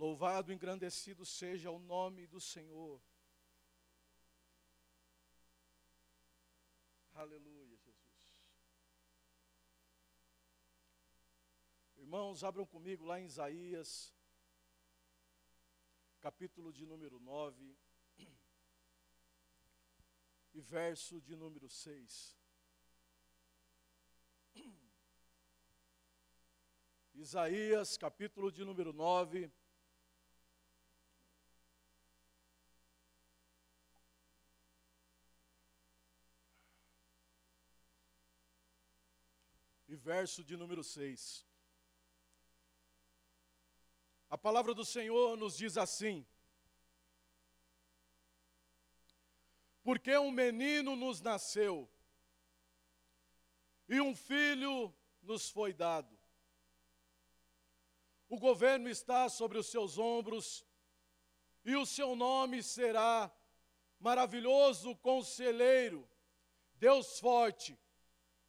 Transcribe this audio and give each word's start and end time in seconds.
Louvado, 0.00 0.50
engrandecido 0.50 1.26
seja 1.26 1.70
o 1.70 1.78
nome 1.78 2.26
do 2.26 2.40
Senhor. 2.40 2.98
Aleluia, 7.12 7.66
Jesus. 7.66 8.34
Irmãos, 11.98 12.42
abram 12.42 12.64
comigo 12.64 13.04
lá 13.04 13.20
em 13.20 13.26
Isaías, 13.26 14.10
capítulo 16.18 16.72
de 16.72 16.86
número 16.86 17.20
9, 17.20 17.76
e 20.54 20.60
verso 20.62 21.20
de 21.20 21.36
número 21.36 21.68
6. 21.68 22.38
Isaías, 27.12 27.98
capítulo 27.98 28.50
de 28.50 28.64
número 28.64 28.94
9. 28.94 29.52
E 39.90 39.96
verso 39.96 40.42
de 40.42 40.56
número 40.56 40.82
6. 40.82 41.44
A 44.30 44.38
palavra 44.38 44.72
do 44.72 44.84
Senhor 44.84 45.36
nos 45.36 45.54
diz 45.56 45.76
assim: 45.76 46.24
Porque 49.82 50.16
um 50.16 50.30
menino 50.30 50.94
nos 50.96 51.20
nasceu, 51.20 51.76
e 53.88 54.00
um 54.00 54.14
filho 54.14 54.74
nos 55.20 55.50
foi 55.50 55.72
dado 55.74 56.20
o 58.30 58.38
governo 58.38 58.88
está 58.88 59.28
sobre 59.28 59.58
os 59.58 59.66
seus 59.66 59.98
ombros, 59.98 60.64
e 61.64 61.74
o 61.74 61.84
seu 61.84 62.14
nome 62.14 62.62
será 62.62 63.28
maravilhoso 63.98 64.94
conselheiro, 64.94 66.08
Deus 66.76 67.18
forte, 67.18 67.76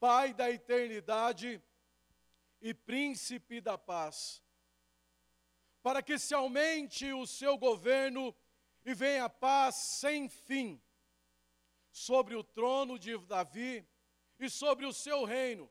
Pai 0.01 0.33
da 0.33 0.49
eternidade 0.49 1.61
e 2.59 2.73
príncipe 2.73 3.61
da 3.61 3.77
paz. 3.77 4.41
Para 5.83 6.01
que 6.01 6.17
se 6.17 6.33
aumente 6.33 7.13
o 7.13 7.27
seu 7.27 7.55
governo 7.55 8.35
e 8.83 8.95
venha 8.95 9.29
paz 9.29 9.75
sem 9.99 10.27
fim 10.27 10.81
sobre 11.91 12.33
o 12.35 12.43
trono 12.43 12.97
de 12.97 13.15
Davi 13.27 13.87
e 14.39 14.49
sobre 14.49 14.87
o 14.87 14.93
seu 14.93 15.23
reino 15.23 15.69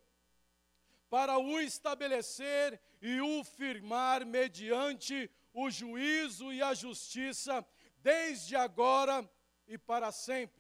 para 1.09 1.37
o 1.37 1.59
estabelecer 1.59 2.81
e 3.03 3.21
o 3.21 3.43
firmar 3.43 4.25
mediante 4.25 5.29
o 5.53 5.69
juízo 5.69 6.53
e 6.53 6.63
a 6.63 6.73
justiça, 6.73 7.67
desde 7.97 8.55
agora 8.55 9.29
e 9.67 9.77
para 9.77 10.13
sempre. 10.13 10.60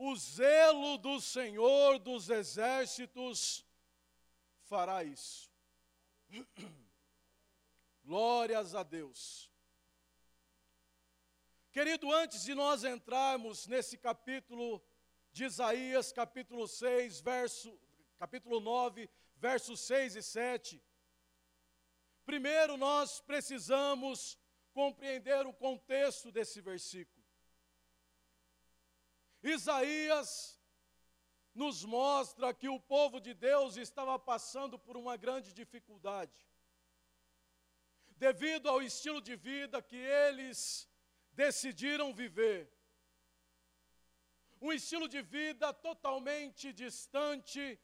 O 0.00 0.14
zelo 0.14 0.96
do 0.96 1.20
Senhor 1.20 1.98
dos 1.98 2.30
exércitos 2.30 3.66
fará 4.62 5.02
isso. 5.02 5.50
Glórias 8.04 8.76
a 8.76 8.84
Deus. 8.84 9.50
Querido, 11.72 12.12
antes 12.12 12.44
de 12.44 12.54
nós 12.54 12.84
entrarmos 12.84 13.66
nesse 13.66 13.98
capítulo 13.98 14.80
de 15.32 15.46
Isaías, 15.46 16.12
capítulo 16.12 16.68
6, 16.68 17.20
verso 17.20 17.76
capítulo 18.20 18.60
9, 18.60 19.10
versos 19.34 19.80
6 19.80 20.14
e 20.14 20.22
7. 20.22 20.82
Primeiro, 22.24 22.76
nós 22.76 23.20
precisamos 23.20 24.38
compreender 24.72 25.44
o 25.44 25.52
contexto 25.52 26.30
desse 26.30 26.60
versículo. 26.60 27.17
Isaías 29.48 30.58
nos 31.54 31.84
mostra 31.84 32.54
que 32.54 32.68
o 32.68 32.78
povo 32.78 33.20
de 33.20 33.34
Deus 33.34 33.76
estava 33.76 34.18
passando 34.18 34.78
por 34.78 34.96
uma 34.96 35.16
grande 35.16 35.52
dificuldade, 35.52 36.38
devido 38.16 38.68
ao 38.68 38.82
estilo 38.82 39.20
de 39.20 39.34
vida 39.36 39.82
que 39.82 39.96
eles 39.96 40.88
decidiram 41.32 42.12
viver. 42.12 42.72
Um 44.60 44.72
estilo 44.72 45.08
de 45.08 45.22
vida 45.22 45.72
totalmente 45.72 46.72
distante 46.72 47.80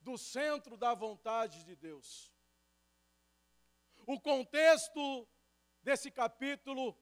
do 0.00 0.16
centro 0.16 0.76
da 0.76 0.94
vontade 0.94 1.64
de 1.64 1.74
Deus. 1.74 2.32
O 4.06 4.20
contexto 4.20 5.28
desse 5.82 6.10
capítulo 6.10 6.96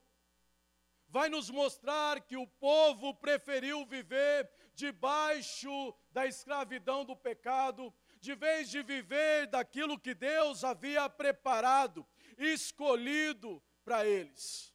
vai 1.13 1.29
nos 1.29 1.51
mostrar 1.51 2.23
que 2.23 2.39
o 2.39 2.47
povo 2.47 3.15
preferiu 3.15 3.85
viver 3.85 4.51
debaixo 4.75 5.95
da 6.11 6.27
escravidão 6.27 7.05
do 7.05 7.15
pecado, 7.15 7.95
de 8.19 8.35
vez 8.35 8.71
de 8.71 8.83
viver 8.83 9.47
daquilo 9.49 10.01
que 10.01 10.15
Deus 10.15 10.65
havia 10.65 11.11
preparado, 11.11 12.09
escolhido 12.39 13.63
para 13.85 14.07
eles. 14.07 14.75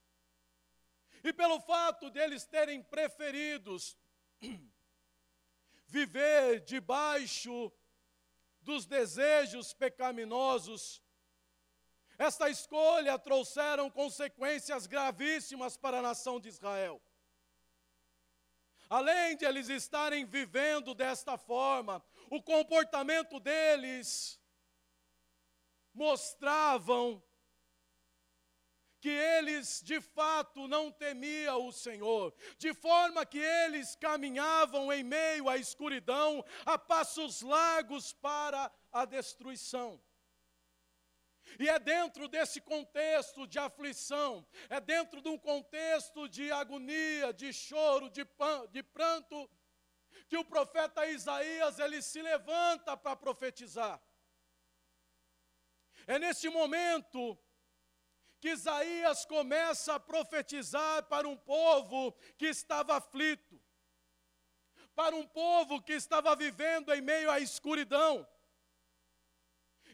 E 1.24 1.34
pelo 1.34 1.60
fato 1.60 2.12
deles 2.12 2.46
terem 2.46 2.84
preferidos 2.84 3.98
viver 5.88 6.60
debaixo 6.60 7.74
dos 8.62 8.86
desejos 8.86 9.74
pecaminosos. 9.74 11.02
Esta 12.18 12.50
escolha 12.50 13.20
trouxeram 13.20 13.90
consequências 13.92 14.88
gravíssimas 14.88 15.78
para 15.78 16.00
a 16.00 16.02
nação 16.02 16.40
de 16.40 16.50
Israel. 16.50 17.02
Além 18.90 19.36
de 19.36 19.46
eles 19.46 19.70
estarem 19.70 20.26
vivendo 20.26 20.96
desta 20.96 21.38
forma, 21.38 22.04
o 22.32 22.42
comportamento 22.42 23.40
deles 23.40 24.40
mostravam 25.94 27.22
que 29.00 29.10
eles 29.10 29.82
de 29.84 30.02
fato 30.02 30.68
não 30.68 30.92
temiam 30.92 31.68
o 31.68 31.72
Senhor, 31.72 32.34
de 32.58 32.74
forma 32.74 33.26
que 33.26 33.38
eles 33.38 33.96
caminhavam 33.96 34.92
em 34.92 35.04
meio 35.04 35.48
à 35.48 35.58
escuridão, 35.58 36.44
a 36.66 36.78
passos 36.78 37.42
largos 37.42 38.14
para 38.14 38.72
a 38.92 39.06
destruição. 39.06 40.02
E 41.60 41.68
é 41.68 41.80
dentro 41.80 42.28
desse 42.28 42.62
contexto 42.62 43.48
de 43.48 43.58
aflição, 43.58 44.46
é 44.70 44.80
dentro 44.80 45.22
de 45.22 45.30
um 45.30 45.38
contexto 45.38 46.30
de 46.30 46.52
agonia, 46.52 47.34
de 47.34 47.52
choro, 47.52 48.10
de, 48.10 48.26
de 48.72 48.84
pranto, 48.84 49.50
que 50.28 50.38
o 50.38 50.46
profeta 50.46 51.08
Isaías 51.08 51.80
ele 51.80 52.02
se 52.02 52.22
levanta 52.22 52.96
para 52.96 53.16
profetizar. 53.16 54.00
É 56.06 56.20
nesse 56.20 56.48
momento 56.50 57.38
que 58.40 58.50
Isaías 58.50 59.26
começa 59.26 59.96
a 59.96 60.00
profetizar 60.00 61.04
para 61.04 61.28
um 61.28 61.36
povo 61.36 62.12
que 62.38 62.46
estava 62.46 62.98
aflito, 62.98 63.60
para 64.96 65.16
um 65.16 65.26
povo 65.28 65.82
que 65.82 65.94
estava 65.94 66.36
vivendo 66.36 66.94
em 66.94 67.02
meio 67.02 67.32
à 67.32 67.40
escuridão. 67.40 68.28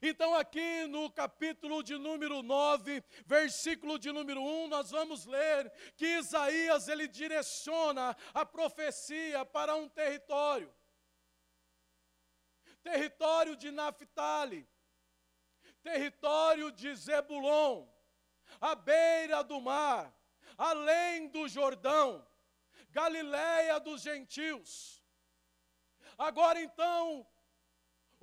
Então, 0.06 0.36
aqui 0.36 0.86
no 0.88 1.10
capítulo 1.10 1.82
de 1.82 1.98
número 1.98 2.44
9, 2.44 3.02
versículo 3.26 3.98
de 3.98 4.12
número 4.12 4.42
1, 4.44 4.68
nós 4.68 4.92
vamos 4.92 5.26
ler 5.26 5.72
que 5.96 6.06
Isaías 6.06 6.90
ele 6.90 7.08
direciona 7.08 8.14
a 8.34 8.46
profecia 8.46 9.46
para 9.46 9.74
um 9.78 9.88
território. 9.88 10.70
Território 12.82 13.56
de 13.56 13.72
Naphtali, 13.72 14.68
território 15.82 16.70
de 16.70 16.94
Zebulon, 16.94 17.88
à 18.60 18.76
beira 18.76 19.42
do 19.42 19.62
mar, 19.62 20.14
além 20.58 21.30
do 21.30 21.48
Jordão, 21.48 22.28
Galiléia 22.90 23.80
dos 23.80 24.02
gentios. 24.02 25.02
Agora 26.18 26.62
então, 26.62 27.26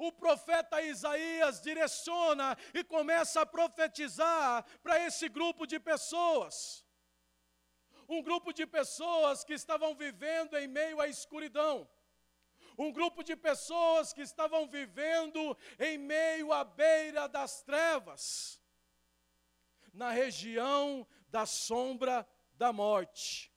o 0.01 0.11
profeta 0.11 0.81
Isaías 0.81 1.61
direciona 1.61 2.57
e 2.73 2.83
começa 2.83 3.43
a 3.43 3.47
profetizar 3.47 4.65
para 4.83 4.99
esse 5.07 5.29
grupo 5.29 5.67
de 5.67 5.79
pessoas. 5.79 6.87
Um 8.09 8.23
grupo 8.23 8.51
de 8.53 8.67
pessoas 8.67 9.45
que 9.45 9.53
estavam 9.53 9.95
vivendo 9.95 10.57
em 10.57 10.67
meio 10.67 11.01
à 11.01 11.07
escuridão. 11.07 11.89
Um 12.79 12.91
grupo 12.91 13.23
de 13.23 13.37
pessoas 13.37 14.13
que 14.15 14.23
estavam 14.23 14.67
vivendo 14.67 15.57
em 15.79 15.99
meio 15.99 16.51
à 16.51 16.65
beira 16.65 17.29
das 17.29 17.63
trevas 17.63 18.59
na 19.93 20.11
região 20.11 21.07
da 21.29 21.45
sombra 21.45 22.27
da 22.55 22.73
morte. 22.73 23.53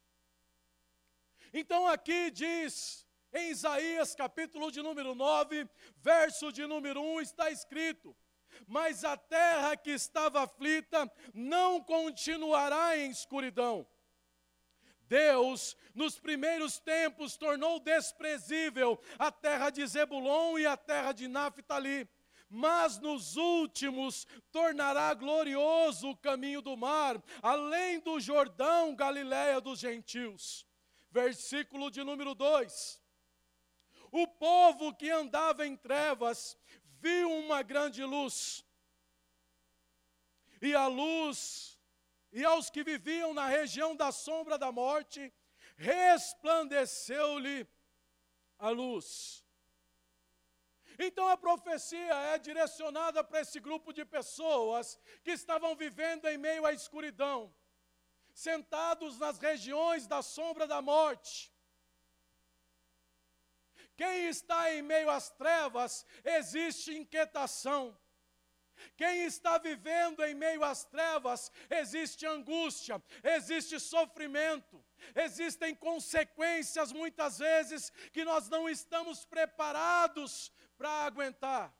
Então 1.53 1.87
aqui 1.87 2.31
diz, 2.31 3.02
em 3.33 3.49
Isaías 3.49 4.15
capítulo 4.15 4.71
de 4.71 4.81
número 4.81 5.15
9, 5.15 5.67
verso 5.97 6.51
de 6.51 6.65
número 6.65 7.01
1, 7.01 7.21
está 7.21 7.49
escrito: 7.49 8.15
mas 8.67 9.03
a 9.03 9.17
terra 9.17 9.75
que 9.75 9.91
estava 9.91 10.43
aflita 10.43 11.11
não 11.33 11.81
continuará 11.81 12.97
em 12.97 13.09
escuridão. 13.09 13.85
Deus, 15.07 15.77
nos 15.93 16.17
primeiros 16.17 16.79
tempos, 16.79 17.37
tornou 17.37 17.79
desprezível 17.79 18.99
a 19.19 19.31
terra 19.31 19.69
de 19.69 19.85
Zebulon 19.85 20.57
e 20.57 20.65
a 20.65 20.77
terra 20.77 21.11
de 21.11 21.27
Naphtali, 21.27 22.07
mas 22.49 22.99
nos 22.99 23.35
últimos 23.35 24.25
tornará 24.51 25.13
glorioso 25.13 26.09
o 26.09 26.17
caminho 26.17 26.61
do 26.61 26.77
mar, 26.77 27.21
além 27.41 27.99
do 27.99 28.19
Jordão, 28.19 28.95
Galiléia 28.95 29.59
dos 29.59 29.79
gentios. 29.79 30.65
Versículo 31.11 31.91
de 31.91 32.03
número 32.03 32.33
2. 32.33 33.02
O 34.13 34.27
povo 34.27 34.93
que 34.93 35.09
andava 35.09 35.65
em 35.65 35.75
trevas 35.75 36.55
viu 37.01 37.31
uma 37.31 37.63
grande 37.63 38.03
luz. 38.03 38.63
E 40.61 40.75
a 40.75 40.85
luz, 40.85 41.79
e 42.31 42.45
aos 42.45 42.69
que 42.69 42.83
viviam 42.83 43.33
na 43.33 43.47
região 43.47 43.95
da 43.95 44.11
sombra 44.11 44.55
da 44.55 44.71
morte, 44.71 45.33
resplandeceu-lhe 45.75 47.67
a 48.59 48.69
luz. 48.69 49.43
Então 50.99 51.27
a 51.27 51.35
profecia 51.35 52.13
é 52.33 52.37
direcionada 52.37 53.23
para 53.23 53.41
esse 53.41 53.59
grupo 53.59 53.91
de 53.91 54.05
pessoas 54.05 54.99
que 55.23 55.31
estavam 55.31 55.75
vivendo 55.75 56.27
em 56.27 56.37
meio 56.37 56.67
à 56.67 56.71
escuridão, 56.71 57.53
sentados 58.31 59.17
nas 59.17 59.39
regiões 59.39 60.05
da 60.05 60.21
sombra 60.21 60.67
da 60.67 60.83
morte, 60.83 61.52
quem 64.03 64.27
está 64.27 64.69
em 64.73 64.81
meio 64.81 65.09
às 65.09 65.29
trevas, 65.29 66.05
existe 66.25 66.93
inquietação. 66.93 67.97
Quem 68.97 69.23
está 69.23 69.57
vivendo 69.57 70.21
em 70.25 70.35
meio 70.35 70.61
às 70.61 70.83
trevas, 70.83 71.49
existe 71.69 72.25
angústia, 72.25 73.01
existe 73.23 73.79
sofrimento, 73.79 74.83
existem 75.15 75.73
consequências 75.73 76.91
muitas 76.91 77.39
vezes 77.39 77.91
que 78.11 78.25
nós 78.25 78.49
não 78.49 78.67
estamos 78.67 79.23
preparados 79.23 80.51
para 80.77 80.89
aguentar. 81.05 81.73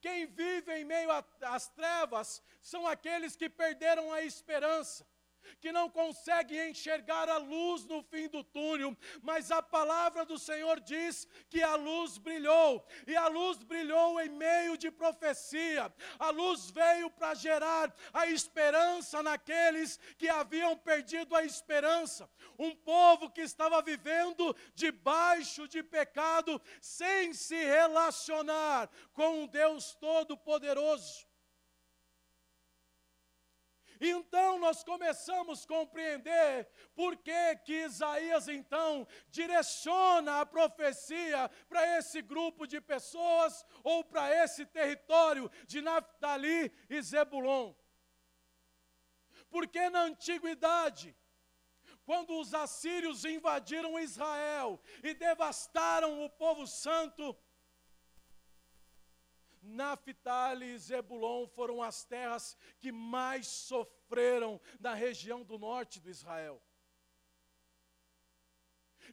Quem 0.00 0.26
vive 0.26 0.74
em 0.74 0.84
meio 0.84 1.08
às 1.42 1.68
trevas 1.68 2.42
são 2.60 2.84
aqueles 2.84 3.36
que 3.36 3.48
perderam 3.48 4.12
a 4.12 4.22
esperança, 4.22 5.06
que 5.60 5.72
não 5.72 5.88
conseguem 5.88 6.70
enxergar 6.70 7.28
a 7.28 7.38
luz 7.38 7.84
no 7.86 8.02
fim 8.02 8.28
do 8.28 8.42
túnel, 8.42 8.96
mas 9.22 9.50
a 9.50 9.62
palavra 9.62 10.24
do 10.24 10.38
Senhor 10.38 10.80
diz 10.80 11.26
que 11.48 11.62
a 11.62 11.74
luz 11.74 12.18
brilhou, 12.18 12.84
e 13.06 13.16
a 13.16 13.28
luz 13.28 13.58
brilhou 13.62 14.20
em 14.20 14.28
meio 14.28 14.76
de 14.76 14.90
profecia, 14.90 15.92
a 16.18 16.30
luz 16.30 16.70
veio 16.70 17.10
para 17.10 17.34
gerar 17.34 17.94
a 18.12 18.26
esperança 18.26 19.22
naqueles 19.22 19.98
que 20.18 20.28
haviam 20.28 20.76
perdido 20.76 21.34
a 21.34 21.44
esperança, 21.44 22.28
um 22.58 22.74
povo 22.74 23.30
que 23.30 23.40
estava 23.40 23.80
vivendo 23.82 24.54
debaixo 24.74 25.66
de 25.68 25.82
pecado, 25.82 26.60
sem 26.80 27.32
se 27.32 27.56
relacionar 27.56 28.90
com 29.12 29.42
um 29.42 29.46
Deus 29.46 29.94
Todo-Poderoso. 29.94 31.31
Então 34.04 34.58
nós 34.58 34.82
começamos 34.82 35.62
a 35.62 35.68
compreender 35.68 36.68
por 36.92 37.16
que, 37.16 37.56
que 37.64 37.84
Isaías 37.84 38.48
então 38.48 39.06
direciona 39.30 40.40
a 40.40 40.46
profecia 40.46 41.48
para 41.68 41.98
esse 41.98 42.20
grupo 42.20 42.66
de 42.66 42.80
pessoas 42.80 43.64
ou 43.84 44.02
para 44.02 44.34
esse 44.42 44.66
território 44.66 45.48
de 45.68 45.80
Naphtali 45.80 46.72
e 46.90 47.00
Zebulon. 47.00 47.72
Porque 49.48 49.88
na 49.88 50.00
antiguidade, 50.00 51.16
quando 52.04 52.40
os 52.40 52.52
assírios 52.54 53.24
invadiram 53.24 54.00
Israel 54.00 54.82
e 55.04 55.14
devastaram 55.14 56.24
o 56.24 56.28
povo 56.28 56.66
santo, 56.66 57.36
Naphtali 59.62 60.66
e 60.66 60.78
Zebulon 60.78 61.46
foram 61.46 61.82
as 61.82 62.04
terras 62.04 62.56
que 62.80 62.90
mais 62.90 63.46
sofreram 63.46 64.60
na 64.80 64.94
região 64.94 65.44
do 65.44 65.58
norte 65.58 66.00
do 66.00 66.10
Israel. 66.10 66.60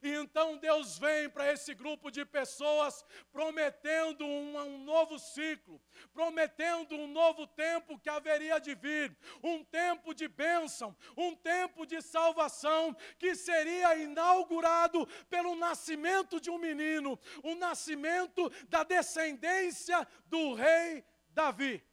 E 0.02 0.14
então 0.14 0.56
Deus 0.56 0.98
vem 0.98 1.28
para 1.28 1.52
esse 1.52 1.74
grupo 1.74 2.10
de 2.10 2.24
pessoas 2.24 3.04
prometendo 3.32 4.24
um, 4.24 4.56
um, 4.56 4.78
novo 4.78 5.18
ciclo, 5.18 5.80
prometendo 6.12 6.94
um 6.94 7.06
novo 7.06 7.46
tempo 7.46 7.98
que 7.98 8.08
haveria 8.08 8.58
de 8.58 8.74
vir, 8.74 9.16
um 9.42 9.62
tempo 9.64 10.14
de 10.14 10.28
bênção, 10.28 10.96
um 11.16 11.34
tempo 11.34 11.84
de 11.84 12.00
salvação 12.00 12.96
que 13.18 13.34
seria 13.34 13.96
inaugurado 13.96 15.06
pelo 15.28 15.54
nascimento 15.54 16.40
de 16.40 16.50
um 16.50 16.58
menino, 16.58 17.18
o 17.42 17.54
nascimento 17.54 18.50
da 18.68 18.82
descendência 18.82 20.06
do 20.26 20.54
rei 20.54 21.04
Davi. 21.30 21.89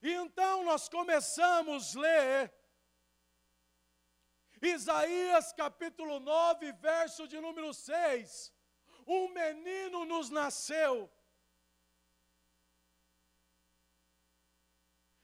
E 0.00 0.12
então 0.12 0.64
nós 0.64 0.88
começamos 0.88 1.96
a 1.96 2.00
ler 2.00 2.54
Isaías 4.62 5.52
capítulo 5.52 6.20
9, 6.20 6.72
verso 6.72 7.26
de 7.26 7.40
número 7.40 7.72
6. 7.72 8.52
Um 9.06 9.28
menino 9.28 10.04
nos 10.04 10.28
nasceu, 10.30 11.10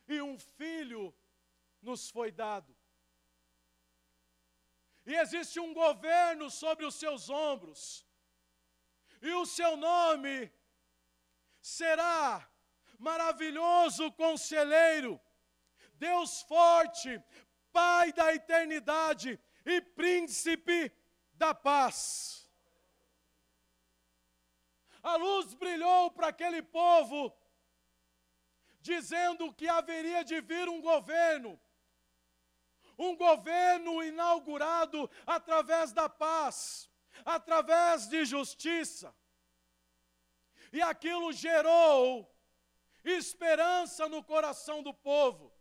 e 0.08 0.20
um 0.22 0.38
filho 0.38 1.14
nos 1.82 2.10
foi 2.10 2.32
dado. 2.32 2.74
E 5.06 5.14
existe 5.14 5.60
um 5.60 5.74
governo 5.74 6.50
sobre 6.50 6.86
os 6.86 6.94
seus 6.94 7.28
ombros, 7.28 8.06
e 9.20 9.32
o 9.32 9.44
seu 9.44 9.76
nome 9.76 10.50
será 11.60 12.48
maravilhoso 13.04 14.10
conselheiro, 14.12 15.20
Deus 15.94 16.42
forte, 16.42 17.22
Pai 17.70 18.12
da 18.12 18.32
eternidade 18.32 19.38
e 19.66 19.80
príncipe 19.80 20.92
da 21.32 21.52
paz. 21.52 22.48
A 25.02 25.16
luz 25.16 25.54
brilhou 25.54 26.10
para 26.12 26.28
aquele 26.28 26.62
povo, 26.62 27.36
dizendo 28.80 29.52
que 29.52 29.66
haveria 29.68 30.22
de 30.24 30.40
vir 30.40 30.68
um 30.68 30.80
governo, 30.80 31.60
um 32.96 33.16
governo 33.16 34.04
inaugurado 34.04 35.10
através 35.26 35.92
da 35.92 36.08
paz, 36.08 36.88
através 37.24 38.08
de 38.08 38.24
justiça. 38.24 39.12
E 40.72 40.80
aquilo 40.80 41.32
gerou 41.32 42.33
esperança 43.04 44.08
no 44.08 44.22
coração 44.22 44.82
do 44.82 44.94
povo. 44.94 45.52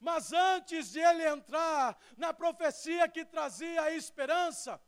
Mas 0.00 0.32
antes 0.32 0.92
de 0.92 1.00
ele 1.00 1.26
entrar 1.26 1.98
na 2.16 2.32
profecia 2.32 3.08
que 3.08 3.24
trazia 3.24 3.82
a 3.82 3.92
esperança, 3.92 4.80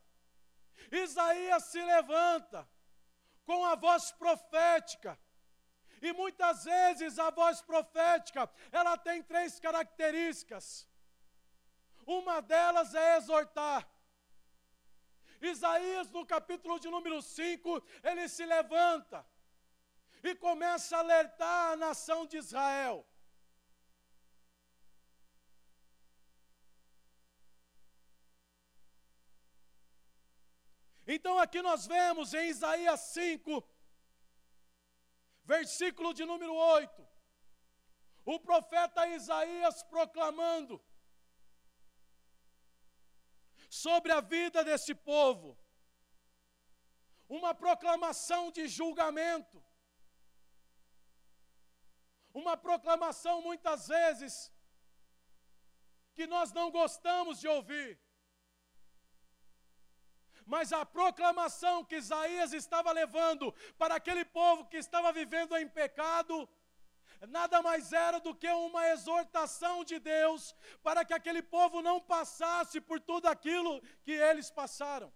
Isaías 0.92 1.64
se 1.64 1.82
levanta 1.82 2.68
com 3.44 3.64
a 3.64 3.74
voz 3.74 4.12
profética. 4.12 5.18
E 6.00 6.12
muitas 6.12 6.64
vezes 6.64 7.18
a 7.18 7.30
voz 7.30 7.60
profética, 7.60 8.48
ela 8.72 8.96
tem 8.96 9.22
três 9.22 9.58
características. 9.58 10.88
Uma 12.06 12.40
delas 12.40 12.94
é 12.94 13.16
exortar. 13.16 13.86
Isaías, 15.42 16.10
no 16.10 16.24
capítulo 16.24 16.78
de 16.78 16.88
número 16.88 17.20
5, 17.20 17.82
ele 18.02 18.28
se 18.28 18.44
levanta 18.44 19.26
e 20.22 20.34
começa 20.34 20.96
a 20.96 21.00
alertar 21.00 21.72
a 21.72 21.76
nação 21.76 22.26
de 22.26 22.36
Israel. 22.36 23.06
Então 31.06 31.38
aqui 31.38 31.60
nós 31.60 31.86
vemos 31.86 32.34
em 32.34 32.48
Isaías 32.48 33.00
5, 33.00 33.68
versículo 35.44 36.14
de 36.14 36.24
número 36.24 36.54
8, 36.54 37.08
o 38.24 38.38
profeta 38.38 39.08
Isaías 39.08 39.82
proclamando 39.82 40.80
sobre 43.68 44.12
a 44.12 44.20
vida 44.20 44.62
desse 44.62 44.94
povo, 44.94 45.58
uma 47.28 47.52
proclamação 47.54 48.52
de 48.52 48.68
julgamento, 48.68 49.60
uma 52.32 52.56
proclamação 52.56 53.42
muitas 53.42 53.88
vezes 53.88 54.52
que 56.14 56.26
nós 56.26 56.52
não 56.52 56.70
gostamos 56.70 57.40
de 57.40 57.48
ouvir. 57.48 57.98
mas 60.52 60.72
a 60.72 60.84
proclamação 60.84 61.84
que 61.84 61.96
Isaías 61.96 62.52
estava 62.52 62.90
levando 62.90 63.54
para 63.78 63.94
aquele 63.94 64.24
povo 64.24 64.66
que 64.70 64.78
estava 64.78 65.12
vivendo 65.12 65.56
em 65.56 65.68
pecado, 65.68 66.48
nada 67.28 67.62
mais 67.62 67.92
era 67.92 68.18
do 68.18 68.34
que 68.34 68.48
uma 68.48 68.88
exortação 68.88 69.84
de 69.84 70.00
Deus 70.00 70.54
para 70.82 71.04
que 71.04 71.14
aquele 71.14 71.40
povo 71.40 71.80
não 71.80 72.00
passasse 72.00 72.80
por 72.80 72.98
tudo 72.98 73.26
aquilo 73.26 73.80
que 74.02 74.10
eles 74.10 74.50
passaram. 74.50 75.12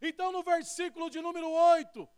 Então, 0.00 0.30
no 0.30 0.42
versículo 0.42 1.10
de 1.10 1.20
número 1.20 1.50
8, 1.50 2.08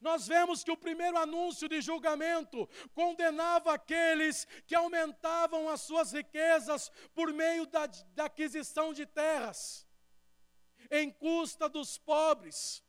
nós 0.00 0.26
vemos 0.26 0.62
que 0.62 0.70
o 0.70 0.76
primeiro 0.76 1.16
anúncio 1.16 1.68
de 1.68 1.80
julgamento 1.80 2.68
condenava 2.94 3.74
aqueles 3.74 4.46
que 4.66 4.74
aumentavam 4.74 5.68
as 5.68 5.82
suas 5.82 6.12
riquezas 6.12 6.90
por 7.14 7.32
meio 7.32 7.66
da, 7.66 7.86
da 7.86 8.26
aquisição 8.26 8.92
de 8.92 9.06
terras, 9.06 9.86
em 10.90 11.10
custa 11.10 11.68
dos 11.68 11.98
pobres, 11.98 12.82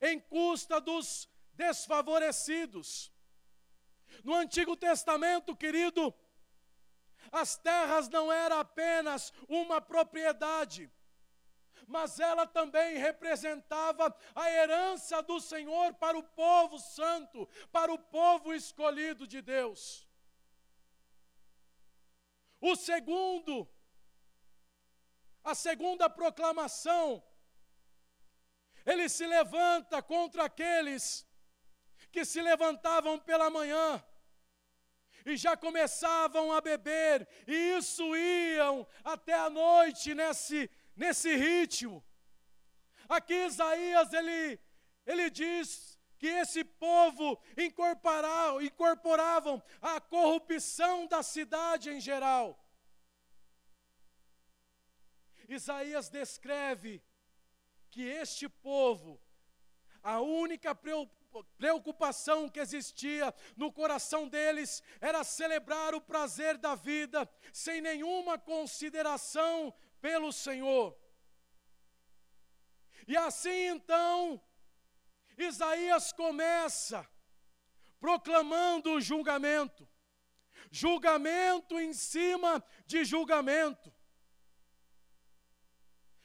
em 0.00 0.18
custa 0.20 0.80
dos 0.80 1.28
desfavorecidos. 1.54 3.12
No 4.22 4.34
Antigo 4.34 4.76
Testamento, 4.76 5.56
querido, 5.56 6.14
as 7.32 7.56
terras 7.56 8.08
não 8.08 8.32
eram 8.32 8.58
apenas 8.58 9.32
uma 9.48 9.80
propriedade, 9.80 10.90
mas 11.86 12.20
ela 12.20 12.46
também 12.46 12.96
representava 12.96 14.14
a 14.34 14.50
herança 14.50 15.22
do 15.22 15.40
Senhor 15.40 15.94
para 15.94 16.16
o 16.16 16.22
povo 16.22 16.78
santo, 16.78 17.48
para 17.70 17.92
o 17.92 17.98
povo 17.98 18.54
escolhido 18.54 19.26
de 19.26 19.40
Deus. 19.40 20.08
O 22.60 22.74
segundo, 22.76 23.68
a 25.42 25.54
segunda 25.54 26.08
proclamação, 26.08 27.22
ele 28.86 29.08
se 29.08 29.26
levanta 29.26 30.02
contra 30.02 30.44
aqueles 30.44 31.26
que 32.10 32.24
se 32.24 32.40
levantavam 32.40 33.18
pela 33.18 33.50
manhã 33.50 34.02
e 35.26 35.36
já 35.36 35.56
começavam 35.56 36.52
a 36.52 36.60
beber, 36.60 37.26
e 37.46 37.76
isso 37.78 38.14
iam 38.14 38.86
até 39.02 39.32
a 39.32 39.48
noite 39.48 40.14
nesse 40.14 40.70
nesse 40.96 41.34
ritmo. 41.34 42.04
Aqui 43.08 43.34
Isaías 43.34 44.12
ele, 44.12 44.60
ele 45.06 45.30
diz 45.30 45.98
que 46.18 46.26
esse 46.26 46.64
povo 46.64 47.38
incorporava, 47.56 48.64
incorporavam 48.64 49.62
a 49.80 50.00
corrupção 50.00 51.06
da 51.06 51.22
cidade 51.22 51.90
em 51.90 52.00
geral. 52.00 52.58
Isaías 55.48 56.08
descreve 56.08 57.02
que 57.90 58.02
este 58.02 58.48
povo, 58.48 59.20
a 60.02 60.20
única 60.20 60.74
preocupação 61.58 62.48
que 62.48 62.60
existia 62.60 63.34
no 63.56 63.72
coração 63.72 64.28
deles 64.28 64.82
era 65.00 65.22
celebrar 65.22 65.94
o 65.94 66.00
prazer 66.00 66.56
da 66.56 66.74
vida, 66.74 67.28
sem 67.52 67.80
nenhuma 67.80 68.38
consideração 68.38 69.74
pelo 70.04 70.30
Senhor. 70.46 70.86
E 73.08 73.16
assim 73.16 73.60
então, 73.74 74.16
Isaías 75.48 76.12
começa 76.12 76.98
proclamando 77.98 78.88
o 78.92 79.00
julgamento, 79.00 79.88
julgamento 80.70 81.80
em 81.80 81.94
cima 81.94 82.52
de 82.84 83.02
julgamento. 83.12 83.90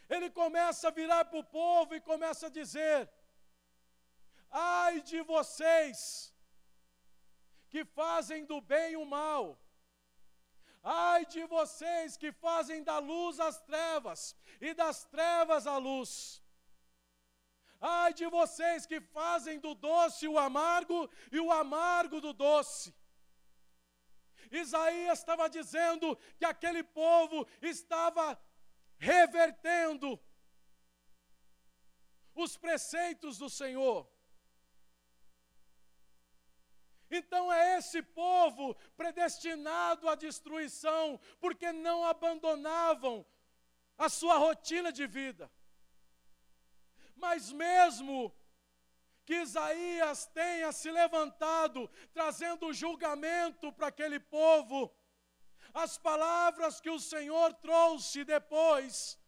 Ele 0.09 0.29
começa 0.29 0.89
a 0.89 0.95
virar 0.99 1.23
para 1.23 1.39
o 1.39 1.49
povo 1.61 1.95
e 1.95 2.01
começa 2.11 2.47
a 2.47 2.55
dizer: 2.59 3.09
ai 4.51 4.99
de 5.01 5.21
vocês 5.21 6.35
que 7.69 7.85
fazem 7.85 8.43
do 8.43 8.59
bem 8.59 8.97
o 8.97 9.05
mal, 9.05 9.57
Ai 10.81 11.25
de 11.25 11.43
vocês 11.45 12.15
que 12.15 12.31
fazem 12.31 12.83
da 12.83 12.99
luz 12.99 13.39
as 13.39 13.61
trevas 13.61 14.35
e 14.61 14.73
das 14.73 15.05
trevas 15.05 15.67
a 15.67 15.77
luz. 15.77 16.41
Ai 17.81 18.13
de 18.13 18.27
vocês 18.27 18.85
que 18.85 18.99
fazem 18.99 19.59
do 19.59 19.73
doce 19.73 20.27
o 20.27 20.37
amargo 20.37 21.09
e 21.31 21.39
o 21.39 21.51
amargo 21.51 22.19
do 22.19 22.33
doce. 22.33 22.93
Isaías 24.51 25.19
estava 25.19 25.49
dizendo 25.49 26.17
que 26.37 26.45
aquele 26.45 26.83
povo 26.83 27.47
estava 27.61 28.39
revertendo 28.97 30.19
os 32.33 32.57
preceitos 32.57 33.37
do 33.37 33.49
Senhor. 33.49 34.09
Então 37.09 37.51
é 37.51 37.77
esse 37.77 38.01
povo 38.01 38.75
predestinado 38.95 40.07
à 40.07 40.15
destruição, 40.15 41.19
porque 41.39 41.71
não 41.71 42.05
abandonavam 42.05 43.25
a 43.97 44.07
sua 44.09 44.37
rotina 44.37 44.91
de 44.91 45.07
vida. 45.07 45.49
Mas 47.15 47.51
mesmo 47.51 48.33
que 49.25 49.41
Isaías 49.41 50.25
tenha 50.27 50.71
se 50.71 50.89
levantado, 50.89 51.89
trazendo 52.13 52.73
julgamento 52.73 53.71
para 53.73 53.87
aquele 53.87 54.19
povo, 54.19 54.91
as 55.73 55.97
palavras 55.97 56.79
que 56.79 56.89
o 56.89 56.99
Senhor 56.99 57.53
trouxe 57.55 58.23
depois 58.23 59.19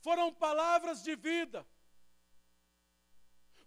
foram 0.00 0.32
palavras 0.32 1.02
de 1.02 1.14
vida. 1.16 1.66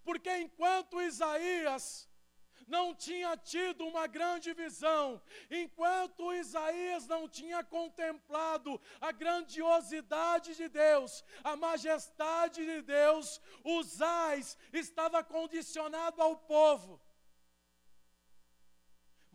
Porque 0.04 0.38
enquanto 0.38 1.02
Isaías 1.02 2.10
não 2.76 2.88
tinha 3.06 3.32
tido 3.54 3.82
uma 3.92 4.06
grande 4.18 4.50
visão, 4.62 5.22
enquanto 5.62 6.34
Isaías 6.44 7.06
não 7.14 7.24
tinha 7.38 7.62
contemplado 7.78 8.72
a 9.00 9.12
grandiosidade 9.22 10.50
de 10.60 10.68
Deus, 10.84 11.24
a 11.52 11.56
majestade 11.68 12.60
de 12.72 12.80
Deus, 12.82 13.26
Usais 13.64 14.58
estava 14.84 15.24
condicionado 15.24 16.22
ao 16.22 16.36
povo. 16.56 16.94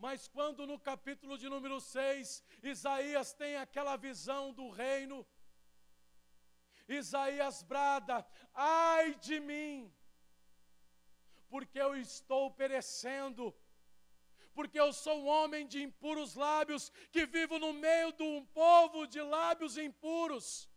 Mas 0.05 0.27
quando 0.35 0.67
no 0.71 0.77
capítulo 0.89 1.37
de 1.37 1.47
número 1.53 1.77
6, 1.79 2.43
Isaías 2.73 3.33
tem 3.41 3.55
aquela 3.57 3.95
visão 4.07 4.43
do 4.59 4.67
reino, 4.69 5.17
Isaías 6.99 7.57
brada: 7.71 8.25
ai 8.53 9.07
de 9.27 9.39
mim, 9.39 9.73
porque 11.49 11.79
eu 11.79 11.95
estou 11.95 12.51
perecendo, 12.51 13.55
porque 14.53 14.79
eu 14.79 14.91
sou 14.93 15.15
um 15.21 15.27
homem 15.27 15.67
de 15.67 15.81
impuros 15.81 16.35
lábios, 16.35 16.91
que 17.11 17.25
vivo 17.25 17.57
no 17.59 17.73
meio 17.73 18.11
de 18.11 18.23
um 18.23 18.45
povo 18.45 19.05
de 19.07 19.21
lábios 19.21 19.77
impuros. 19.77 20.69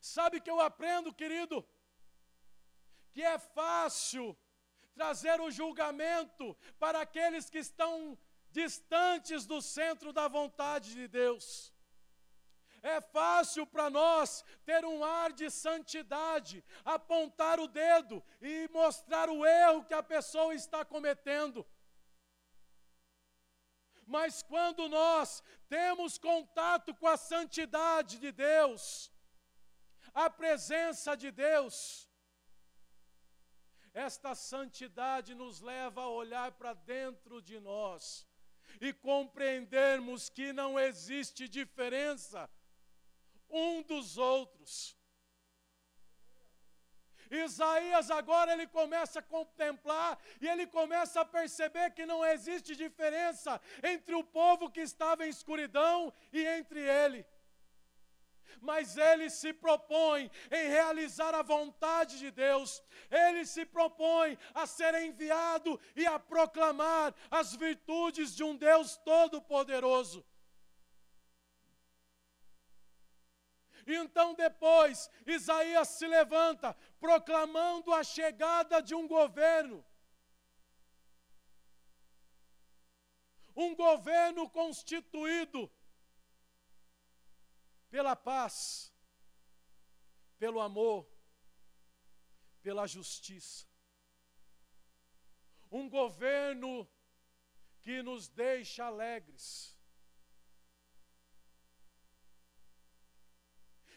Sabe 0.00 0.40
que 0.40 0.50
eu 0.50 0.60
aprendo, 0.60 1.12
querido, 1.12 1.66
que 3.12 3.22
é 3.22 3.38
fácil 3.38 4.36
trazer 4.94 5.40
o 5.40 5.50
julgamento 5.50 6.56
para 6.78 7.00
aqueles 7.00 7.50
que 7.50 7.58
estão 7.58 8.18
distantes 8.50 9.44
do 9.46 9.60
centro 9.60 10.12
da 10.12 10.26
vontade 10.26 10.94
de 10.94 11.06
Deus. 11.06 11.72
É 12.82 13.00
fácil 13.00 13.66
para 13.66 13.90
nós 13.90 14.44
ter 14.64 14.84
um 14.84 15.04
ar 15.04 15.32
de 15.32 15.50
santidade, 15.50 16.64
apontar 16.84 17.58
o 17.58 17.66
dedo 17.66 18.22
e 18.40 18.68
mostrar 18.68 19.28
o 19.28 19.44
erro 19.44 19.84
que 19.84 19.94
a 19.94 20.02
pessoa 20.02 20.54
está 20.54 20.84
cometendo. 20.84 21.66
Mas 24.06 24.42
quando 24.42 24.88
nós 24.88 25.42
temos 25.68 26.16
contato 26.16 26.94
com 26.94 27.06
a 27.06 27.16
santidade 27.16 28.18
de 28.18 28.32
Deus, 28.32 29.12
a 30.14 30.30
presença 30.30 31.14
de 31.14 31.30
Deus, 31.30 32.08
esta 33.92 34.34
santidade 34.34 35.34
nos 35.34 35.60
leva 35.60 36.02
a 36.02 36.08
olhar 36.08 36.52
para 36.52 36.72
dentro 36.72 37.42
de 37.42 37.58
nós 37.60 38.26
e 38.80 38.92
compreendermos 38.92 40.28
que 40.28 40.52
não 40.52 40.78
existe 40.78 41.48
diferença 41.48 42.48
um 43.50 43.82
dos 43.82 44.18
outros. 44.18 44.98
Isaías 47.30 48.10
agora 48.10 48.52
ele 48.52 48.66
começa 48.66 49.18
a 49.18 49.22
contemplar 49.22 50.18
e 50.40 50.48
ele 50.48 50.66
começa 50.66 51.20
a 51.20 51.24
perceber 51.24 51.90
que 51.90 52.06
não 52.06 52.24
existe 52.24 52.74
diferença 52.74 53.60
entre 53.82 54.14
o 54.14 54.24
povo 54.24 54.70
que 54.70 54.80
estava 54.80 55.26
em 55.26 55.30
escuridão 55.30 56.12
e 56.32 56.44
entre 56.46 56.80
ele. 56.80 57.26
Mas 58.60 58.96
ele 58.96 59.28
se 59.28 59.52
propõe 59.52 60.30
em 60.50 60.68
realizar 60.68 61.34
a 61.34 61.42
vontade 61.42 62.18
de 62.18 62.30
Deus, 62.30 62.82
ele 63.10 63.44
se 63.44 63.64
propõe 63.66 64.38
a 64.54 64.66
ser 64.66 64.94
enviado 64.94 65.78
e 65.94 66.06
a 66.06 66.18
proclamar 66.18 67.14
as 67.30 67.54
virtudes 67.54 68.34
de 68.34 68.42
um 68.42 68.56
Deus 68.56 68.96
todo-poderoso. 68.96 70.24
Então, 73.90 74.34
depois, 74.34 75.10
Isaías 75.26 75.88
se 75.88 76.06
levanta, 76.06 76.74
proclamando 77.00 77.90
a 77.94 78.04
chegada 78.04 78.82
de 78.82 78.94
um 78.94 79.08
governo. 79.08 79.82
Um 83.56 83.74
governo 83.74 84.48
constituído 84.50 85.70
pela 87.88 88.14
paz, 88.14 88.92
pelo 90.38 90.60
amor, 90.60 91.08
pela 92.62 92.86
justiça. 92.86 93.66
Um 95.70 95.88
governo 95.88 96.86
que 97.80 98.02
nos 98.02 98.28
deixa 98.28 98.84
alegres 98.84 99.77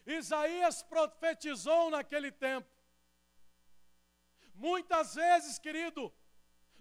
Isaías 0.06 0.82
profetizou 0.84 1.90
naquele 1.90 2.32
tempo. 2.32 2.70
Muitas 4.54 5.16
vezes, 5.16 5.58
querido, 5.58 6.14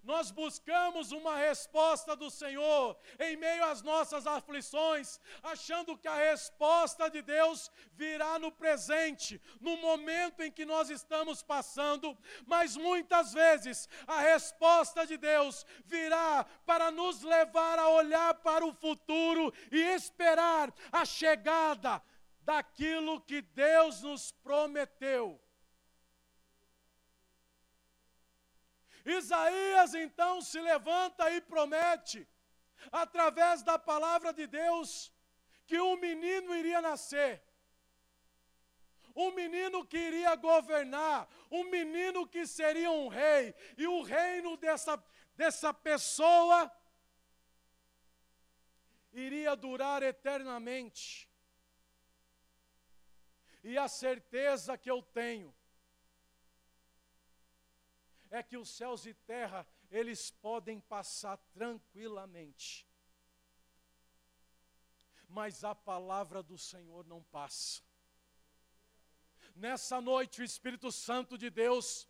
nós 0.03 0.31
buscamos 0.31 1.13
uma 1.13 1.37
resposta 1.37 2.17
do 2.17 2.31
Senhor 2.31 2.97
em 3.19 3.37
meio 3.37 3.65
às 3.65 3.83
nossas 3.83 4.27
aflições, 4.27 5.21
achando 5.43 5.97
que 5.97 6.09
a 6.09 6.15
resposta 6.15 7.11
de 7.11 7.21
Deus 7.21 7.71
virá 7.93 8.39
no 8.39 8.51
presente, 8.51 9.41
no 9.61 9.77
momento 9.77 10.43
em 10.43 10.51
que 10.51 10.65
nós 10.65 10.89
estamos 10.89 11.43
passando, 11.43 12.17
mas 12.47 12.77
muitas 12.77 13.33
vezes 13.33 13.89
a 14.07 14.21
resposta 14.21 15.07
de 15.07 15.17
Deus 15.17 15.67
virá 15.85 16.47
para 16.65 16.91
nos 16.91 17.23
levar 17.23 17.79
a 17.79 17.89
olhar 17.91 18.35
para 18.35 18.65
o 18.65 18.73
futuro 18.73 19.53
e 19.71 19.79
esperar 19.79 20.73
a 20.91 21.05
chegada 21.05 22.03
daquilo 22.51 23.21
que 23.21 23.41
Deus 23.41 24.03
nos 24.03 24.33
prometeu. 24.47 25.41
Isaías 29.05 29.95
então 29.95 30.33
se 30.43 30.61
levanta 30.61 31.31
e 31.31 31.41
promete, 31.41 32.27
através 32.91 33.63
da 33.63 33.79
palavra 33.79 34.33
de 34.33 34.49
Deus, 34.49 35.13
que 35.65 35.79
um 35.81 35.97
menino 35.97 36.53
iria 36.57 36.83
nascer, 36.83 37.41
um 39.15 39.31
menino 39.31 39.87
que 39.87 40.01
iria 40.11 40.35
governar, 40.35 41.29
um 41.53 41.65
menino 41.71 42.27
que 42.27 42.45
seria 42.49 42.91
um 42.91 43.07
rei, 43.07 43.55
e 43.79 43.87
o 43.87 44.03
reino 44.03 44.57
dessa, 44.57 45.01
dessa 45.37 45.73
pessoa 45.73 46.59
iria 49.13 49.55
durar 49.55 50.03
eternamente. 50.03 51.30
E 53.63 53.77
a 53.77 53.89
certeza 53.89 54.77
que 54.79 54.91
eu 54.91 55.03
tenho 55.03 55.55
é 58.31 58.43
que 58.43 58.57
os 58.57 58.69
céus 58.71 59.05
e 59.07 59.13
terra, 59.13 59.67
eles 59.91 60.31
podem 60.31 60.81
passar 60.81 61.37
tranquilamente. 61.53 62.87
Mas 65.29 65.63
a 65.63 65.75
palavra 65.75 66.43
do 66.43 66.57
Senhor 66.57 67.07
não 67.07 67.23
passa. 67.25 67.83
Nessa 69.55 70.01
noite, 70.01 70.41
o 70.41 70.45
Espírito 70.45 70.91
Santo 70.91 71.37
de 71.37 71.51
Deus 71.51 72.09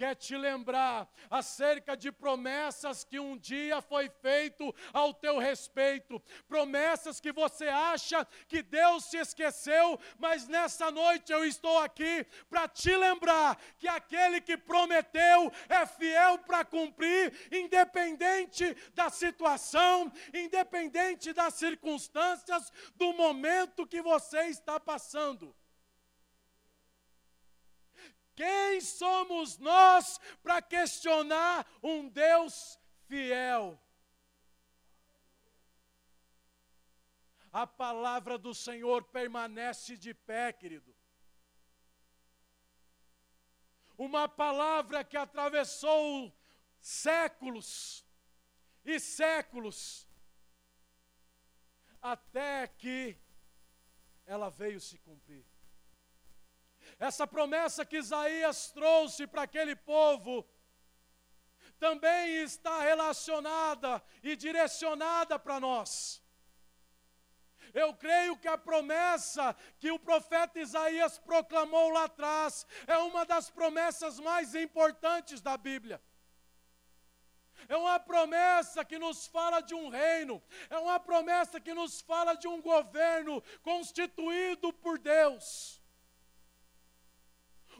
quer 0.00 0.14
te 0.14 0.34
lembrar 0.34 1.06
acerca 1.28 1.94
de 1.94 2.10
promessas 2.10 3.04
que 3.04 3.20
um 3.20 3.36
dia 3.36 3.82
foi 3.82 4.08
feito 4.08 4.74
ao 4.94 5.12
teu 5.12 5.36
respeito, 5.36 6.18
promessas 6.48 7.20
que 7.20 7.30
você 7.30 7.68
acha 7.68 8.26
que 8.48 8.62
Deus 8.62 9.04
se 9.04 9.18
esqueceu, 9.18 10.00
mas 10.18 10.48
nessa 10.48 10.90
noite 10.90 11.30
eu 11.30 11.44
estou 11.44 11.78
aqui 11.80 12.26
para 12.48 12.66
te 12.66 12.96
lembrar 12.96 13.60
que 13.78 13.86
aquele 13.86 14.40
que 14.40 14.56
prometeu 14.56 15.52
é 15.68 15.84
fiel 15.84 16.38
para 16.38 16.64
cumprir, 16.64 17.34
independente 17.52 18.74
da 18.94 19.10
situação, 19.10 20.10
independente 20.32 21.34
das 21.34 21.52
circunstâncias, 21.52 22.72
do 22.94 23.12
momento 23.12 23.86
que 23.86 24.00
você 24.00 24.44
está 24.44 24.80
passando. 24.80 25.54
Quem 28.40 28.80
somos 28.80 29.58
nós 29.58 30.18
para 30.42 30.62
questionar 30.62 31.70
um 31.82 32.08
Deus 32.08 32.80
fiel? 33.06 33.78
A 37.52 37.66
palavra 37.66 38.38
do 38.38 38.54
Senhor 38.54 39.04
permanece 39.04 39.94
de 39.94 40.14
pé, 40.14 40.54
querido. 40.54 40.96
Uma 43.98 44.26
palavra 44.26 45.04
que 45.04 45.18
atravessou 45.18 46.34
séculos 46.80 48.06
e 48.82 48.98
séculos, 48.98 50.08
até 52.00 52.68
que 52.68 53.18
ela 54.24 54.48
veio 54.48 54.80
se 54.80 54.96
cumprir. 54.96 55.49
Essa 57.00 57.26
promessa 57.26 57.86
que 57.86 57.96
Isaías 57.96 58.70
trouxe 58.72 59.26
para 59.26 59.44
aquele 59.44 59.74
povo 59.74 60.46
também 61.78 62.42
está 62.42 62.82
relacionada 62.82 64.02
e 64.22 64.36
direcionada 64.36 65.38
para 65.38 65.58
nós. 65.58 66.22
Eu 67.72 67.94
creio 67.94 68.36
que 68.36 68.46
a 68.46 68.58
promessa 68.58 69.56
que 69.78 69.90
o 69.90 69.98
profeta 69.98 70.60
Isaías 70.60 71.18
proclamou 71.18 71.88
lá 71.88 72.04
atrás 72.04 72.66
é 72.86 72.98
uma 72.98 73.24
das 73.24 73.48
promessas 73.48 74.20
mais 74.20 74.54
importantes 74.54 75.40
da 75.40 75.56
Bíblia. 75.56 76.02
É 77.66 77.76
uma 77.78 77.98
promessa 77.98 78.84
que 78.84 78.98
nos 78.98 79.26
fala 79.26 79.62
de 79.62 79.74
um 79.74 79.88
reino, 79.88 80.42
é 80.68 80.76
uma 80.76 81.00
promessa 81.00 81.58
que 81.58 81.72
nos 81.72 82.02
fala 82.02 82.34
de 82.34 82.46
um 82.46 82.60
governo 82.60 83.42
constituído 83.62 84.70
por 84.70 84.98
Deus 84.98 85.79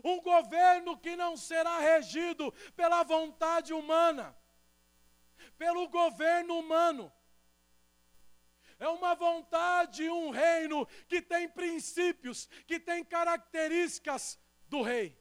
um 0.04 0.20
governo 0.20 0.96
que 0.96 1.16
não 1.16 1.36
será 1.36 1.78
regido 1.78 2.52
pela 2.74 3.02
vontade 3.02 3.72
humana, 3.72 4.36
pelo 5.58 5.88
governo 5.88 6.58
humano. 6.58 7.12
É 8.78 8.88
uma 8.88 9.14
vontade, 9.14 10.08
um 10.08 10.30
reino 10.30 10.86
que 11.06 11.20
tem 11.20 11.48
princípios, 11.48 12.46
que 12.66 12.80
tem 12.80 13.04
características 13.04 14.38
do 14.68 14.80
rei. 14.80 15.20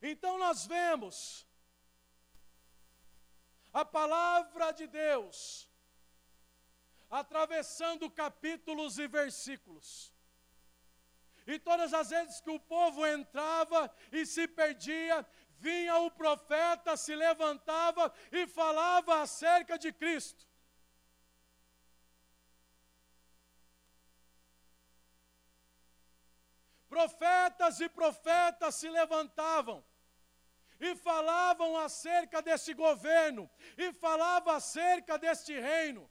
Então 0.00 0.38
nós 0.38 0.64
vemos 0.64 1.47
a 3.80 3.84
palavra 3.84 4.72
de 4.72 4.86
Deus, 4.86 5.70
atravessando 7.08 8.10
capítulos 8.10 8.98
e 8.98 9.06
versículos. 9.06 10.12
E 11.46 11.58
todas 11.58 11.94
as 11.94 12.10
vezes 12.10 12.40
que 12.40 12.50
o 12.50 12.60
povo 12.60 13.06
entrava 13.06 13.90
e 14.12 14.26
se 14.26 14.46
perdia, 14.48 15.26
vinha 15.58 15.96
o 15.98 16.10
profeta, 16.10 16.96
se 16.96 17.14
levantava 17.14 18.12
e 18.32 18.46
falava 18.46 19.22
acerca 19.22 19.78
de 19.78 19.92
Cristo. 19.92 20.46
Profetas 26.88 27.80
e 27.80 27.88
profetas 27.88 28.74
se 28.74 28.88
levantavam 28.90 29.84
e 30.80 30.94
falavam 30.94 31.76
acerca 31.76 32.40
desse 32.40 32.72
governo, 32.74 33.50
e 33.76 33.92
falavam 33.92 34.54
acerca 34.54 35.18
deste 35.18 35.58
reino. 35.58 36.08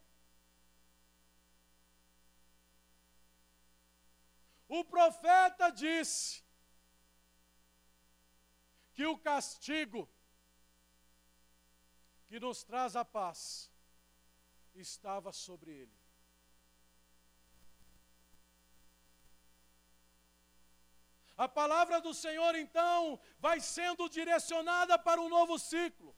O 4.68 4.84
profeta 4.84 5.70
disse 5.70 6.44
que 8.94 9.06
o 9.06 9.18
castigo 9.18 10.10
que 12.28 12.40
nos 12.40 12.64
traz 12.64 12.96
a 12.96 13.06
paz 13.06 13.72
estava 14.76 15.32
sobre 15.32 15.72
ele. 15.72 15.97
A 21.38 21.48
palavra 21.48 22.02
do 22.02 22.14
Senhor, 22.14 22.56
então, 22.56 23.20
vai 23.40 23.60
sendo 23.60 24.10
direcionada 24.10 24.98
para 24.98 25.22
um 25.22 25.30
novo 25.30 25.60
ciclo. 25.60 26.16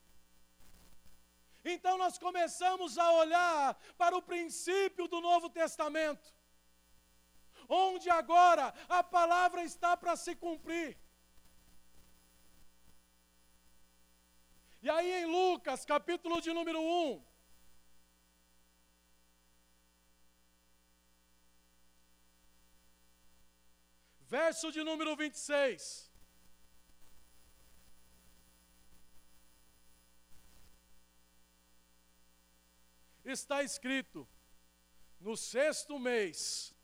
Então, 1.63 1.97
nós 1.97 2.17
começamos 2.17 2.97
a 2.97 3.12
olhar 3.12 3.77
para 3.97 4.15
o 4.15 4.21
princípio 4.21 5.08
do 5.10 5.19
Novo 5.19 5.49
Testamento, 5.49 6.34
onde 7.67 8.10
agora 8.10 8.73
a 8.88 9.03
palavra 9.03 9.62
está 9.63 9.97
para 9.97 10.15
se 10.15 10.36
cumprir. 10.36 10.97
E 14.82 14.89
aí 14.89 15.12
em 15.23 15.25
Lucas, 15.25 15.84
capítulo 15.84 16.39
de 16.39 16.53
número 16.53 16.79
1, 16.79 17.28
verso 24.29 24.71
de 24.71 24.83
número 24.83 25.15
26. 25.15 26.09
Está 33.25 33.63
escrito: 33.63 34.27
no 35.19 35.35
sexto 35.35 35.97
mês, 35.97 36.75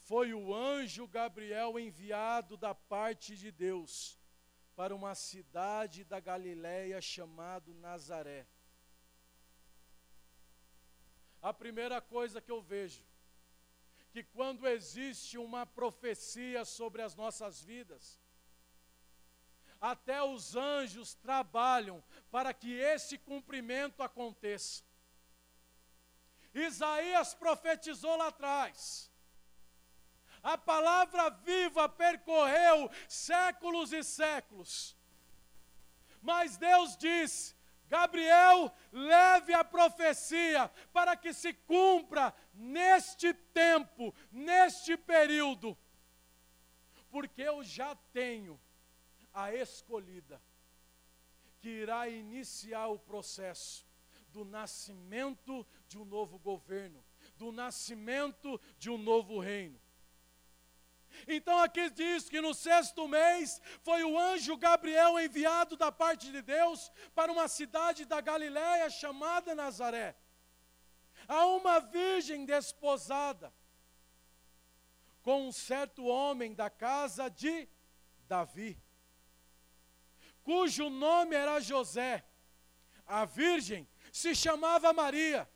foi 0.00 0.32
o 0.32 0.54
anjo 0.54 1.06
Gabriel 1.06 1.78
enviado 1.78 2.56
da 2.56 2.74
parte 2.74 3.36
de 3.36 3.52
Deus 3.52 4.18
para 4.74 4.94
uma 4.94 5.14
cidade 5.14 6.02
da 6.02 6.18
Galiléia 6.18 7.00
chamado 7.00 7.74
Nazaré. 7.74 8.46
A 11.42 11.52
primeira 11.52 12.00
coisa 12.00 12.40
que 12.40 12.50
eu 12.50 12.62
vejo 12.62 13.04
que 14.12 14.22
quando 14.22 14.68
existe 14.68 15.38
uma 15.38 15.64
profecia 15.64 16.64
sobre 16.64 17.00
as 17.00 17.14
nossas 17.14 17.62
vidas, 17.62 18.20
até 19.80 20.22
os 20.22 20.54
anjos 20.54 21.14
trabalham 21.14 22.04
para 22.30 22.52
que 22.52 22.72
esse 22.72 23.16
cumprimento 23.16 24.02
aconteça. 24.02 24.84
Isaías 26.54 27.34
profetizou 27.34 28.14
lá 28.16 28.28
atrás. 28.28 29.10
A 30.42 30.58
palavra 30.58 31.30
viva 31.30 31.88
percorreu 31.88 32.90
séculos 33.08 33.92
e 33.92 34.04
séculos. 34.04 34.96
Mas 36.20 36.56
Deus 36.56 36.96
disse: 36.96 37.56
Gabriel, 37.92 38.72
leve 38.90 39.52
a 39.52 39.62
profecia 39.62 40.66
para 40.94 41.14
que 41.14 41.30
se 41.30 41.52
cumpra 41.52 42.34
neste 42.54 43.34
tempo, 43.34 44.14
neste 44.30 44.96
período, 44.96 45.76
porque 47.10 47.42
eu 47.42 47.62
já 47.62 47.94
tenho 48.10 48.58
a 49.30 49.54
escolhida 49.54 50.40
que 51.60 51.68
irá 51.68 52.08
iniciar 52.08 52.86
o 52.86 52.98
processo 52.98 53.86
do 54.28 54.42
nascimento 54.42 55.66
de 55.86 55.98
um 55.98 56.06
novo 56.06 56.38
governo, 56.38 57.04
do 57.36 57.52
nascimento 57.52 58.58
de 58.78 58.88
um 58.88 58.96
novo 58.96 59.38
reino. 59.38 59.78
Então 61.26 61.58
aqui 61.58 61.90
diz 61.90 62.28
que 62.28 62.40
no 62.40 62.54
sexto 62.54 63.06
mês 63.08 63.60
foi 63.82 64.02
o 64.04 64.18
anjo 64.18 64.56
Gabriel 64.56 65.18
enviado 65.18 65.76
da 65.76 65.90
parte 65.92 66.30
de 66.30 66.42
Deus 66.42 66.90
para 67.14 67.30
uma 67.30 67.48
cidade 67.48 68.04
da 68.04 68.20
Galiléia 68.20 68.88
chamada 68.90 69.54
Nazaré, 69.54 70.16
a 71.28 71.46
uma 71.46 71.80
virgem 71.80 72.44
desposada 72.44 73.52
com 75.22 75.48
um 75.48 75.52
certo 75.52 76.04
homem 76.04 76.52
da 76.54 76.68
casa 76.68 77.28
de 77.28 77.68
Davi, 78.26 78.82
cujo 80.42 80.90
nome 80.90 81.36
era 81.36 81.60
José. 81.60 82.24
A 83.06 83.24
virgem 83.24 83.88
se 84.12 84.34
chamava 84.34 84.92
Maria. 84.92 85.48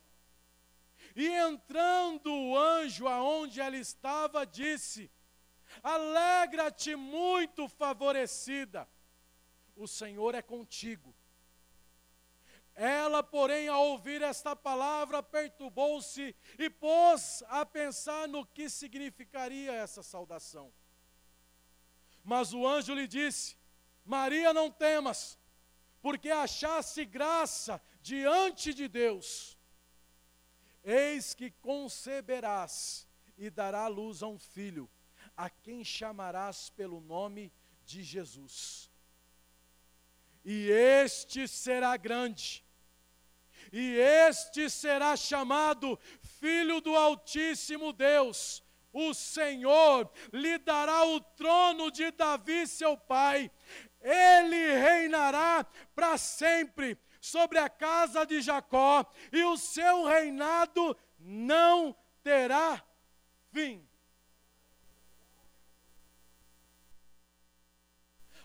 E 1.15 1.27
entrando 1.27 2.31
o 2.31 2.57
anjo 2.57 3.07
aonde 3.07 3.59
ela 3.59 3.77
estava, 3.77 4.45
disse: 4.45 5.11
Alegra-te 5.87 6.97
muito 6.97 7.65
favorecida, 7.69 8.85
o 9.73 9.87
Senhor 9.87 10.35
é 10.35 10.41
contigo. 10.41 11.15
Ela, 12.75 13.23
porém, 13.23 13.69
ao 13.69 13.91
ouvir 13.91 14.21
esta 14.21 14.53
palavra, 14.53 15.23
perturbou-se 15.23 16.35
e 16.59 16.69
pôs 16.69 17.41
a 17.47 17.65
pensar 17.65 18.27
no 18.27 18.45
que 18.45 18.69
significaria 18.69 19.71
essa 19.71 20.03
saudação. 20.03 20.73
Mas 22.21 22.53
o 22.53 22.67
anjo 22.67 22.93
lhe 22.93 23.07
disse: 23.07 23.55
Maria, 24.03 24.53
não 24.53 24.69
temas, 24.69 25.39
porque 26.01 26.29
achaste 26.29 27.05
graça 27.05 27.81
diante 28.01 28.73
de 28.73 28.89
Deus. 28.89 29.57
Eis 30.83 31.33
que 31.33 31.49
conceberás 31.49 33.07
e 33.37 33.49
dará 33.49 33.87
luz 33.87 34.21
a 34.21 34.27
um 34.27 34.37
filho 34.37 34.91
a 35.37 35.49
quem 35.49 35.83
chamarás 35.85 36.71
pelo 36.71 36.99
nome 36.99 37.53
de 37.85 38.01
Jesus. 38.01 38.91
E 40.43 40.69
este 40.71 41.47
será 41.47 41.95
grande, 41.95 42.65
e 43.71 43.97
este 43.97 44.69
será 44.69 45.15
chamado 45.15 45.99
Filho 46.39 46.81
do 46.81 46.95
Altíssimo 46.95 47.93
Deus. 47.93 48.63
O 48.91 49.13
Senhor 49.13 50.09
lhe 50.33 50.57
dará 50.57 51.05
o 51.05 51.19
trono 51.19 51.91
de 51.91 52.09
Davi, 52.11 52.65
seu 52.65 52.97
pai. 52.97 53.51
Ele 54.01 54.77
reinará 54.77 55.67
para 55.93 56.17
sempre 56.17 56.97
sobre 57.19 57.59
a 57.59 57.69
casa 57.69 58.25
de 58.25 58.41
Jacó, 58.41 59.05
e 59.31 59.43
o 59.43 59.57
seu 59.57 60.05
reinado 60.05 60.97
não 61.19 61.95
terá 62.23 62.81
fim. 63.51 63.87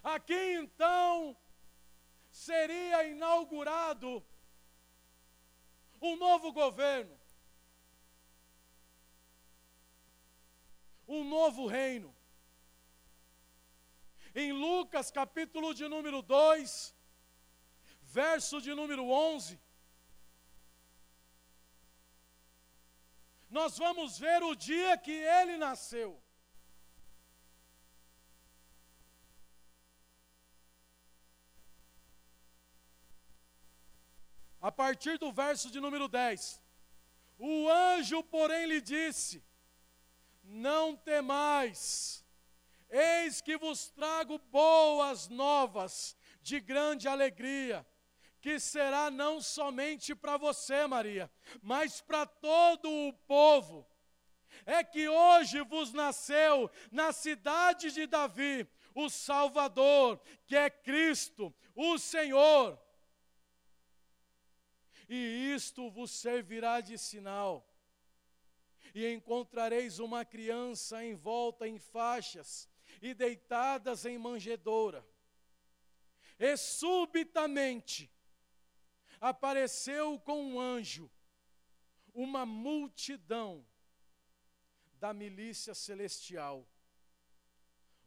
Aqui 0.03 0.55
então 0.55 1.37
seria 2.31 3.05
inaugurado 3.05 4.25
um 6.01 6.17
novo 6.17 6.53
governo, 6.53 7.17
um 11.07 11.23
novo 11.23 11.67
reino. 11.67 12.13
Em 14.35 14.51
Lucas, 14.51 15.11
capítulo 15.11 15.73
de 15.73 15.87
número 15.87 16.21
2, 16.21 16.93
verso 18.03 18.61
de 18.61 18.75
número 18.75 19.09
11, 19.09 19.61
nós 23.49 23.79
vamos 23.79 24.19
ver 24.19 24.43
o 24.43 24.57
dia 24.57 24.97
que 24.99 25.13
ele 25.13 25.57
nasceu. 25.59 26.21
A 34.63 34.71
partir 34.71 35.19
do 35.19 35.33
verso 35.33 35.69
de 35.69 35.81
número 35.81 36.07
10. 36.07 36.63
O 37.37 37.69
anjo, 37.69 38.23
porém, 38.23 38.67
lhe 38.67 38.81
disse: 38.81 39.45
Não 40.45 40.95
temais, 40.95 42.25
eis 42.89 43.41
que 43.41 43.57
vos 43.57 43.91
trago 43.91 44.39
boas 44.39 45.29
novas 45.29 46.17
de 46.41 46.61
grande 46.61 47.09
alegria, 47.09 47.85
que 48.41 48.61
será 48.61 49.11
não 49.11 49.41
somente 49.41 50.15
para 50.15 50.37
você, 50.37 50.87
Maria, 50.87 51.29
mas 51.61 52.01
para 52.01 52.25
todo 52.25 52.89
o 52.89 53.13
povo. 53.13 53.85
É 54.65 54.85
que 54.85 55.09
hoje 55.09 55.61
vos 55.63 55.93
nasceu 55.93 56.71
na 56.93 57.13
cidade 57.13 57.91
de 57.91 58.07
Davi 58.07 58.69
o 58.95 59.09
Salvador, 59.09 60.21
que 60.47 60.55
é 60.55 60.71
Cristo, 60.71 61.53
o 61.75 61.99
Senhor 61.99 62.79
e 65.15 65.55
isto 65.55 65.91
vos 65.91 66.11
servirá 66.11 66.81
de 66.81 66.97
sinal. 66.97 67.69
E 68.95 69.07
encontrareis 69.13 69.99
uma 69.99 70.25
criança 70.25 71.05
envolta 71.05 71.69
em 71.69 71.79
faixas 71.79 72.67
e 73.01 73.13
deitadas 73.13 74.07
em 74.07 74.17
manjedoura. 74.17 75.07
E 76.39 76.57
subitamente 76.57 78.11
apareceu 79.21 80.19
com 80.19 80.43
um 80.43 80.59
anjo 80.61 81.11
uma 82.15 82.47
multidão 82.47 83.67
da 84.99 85.13
milícia 85.13 85.75
celestial, 85.75 86.67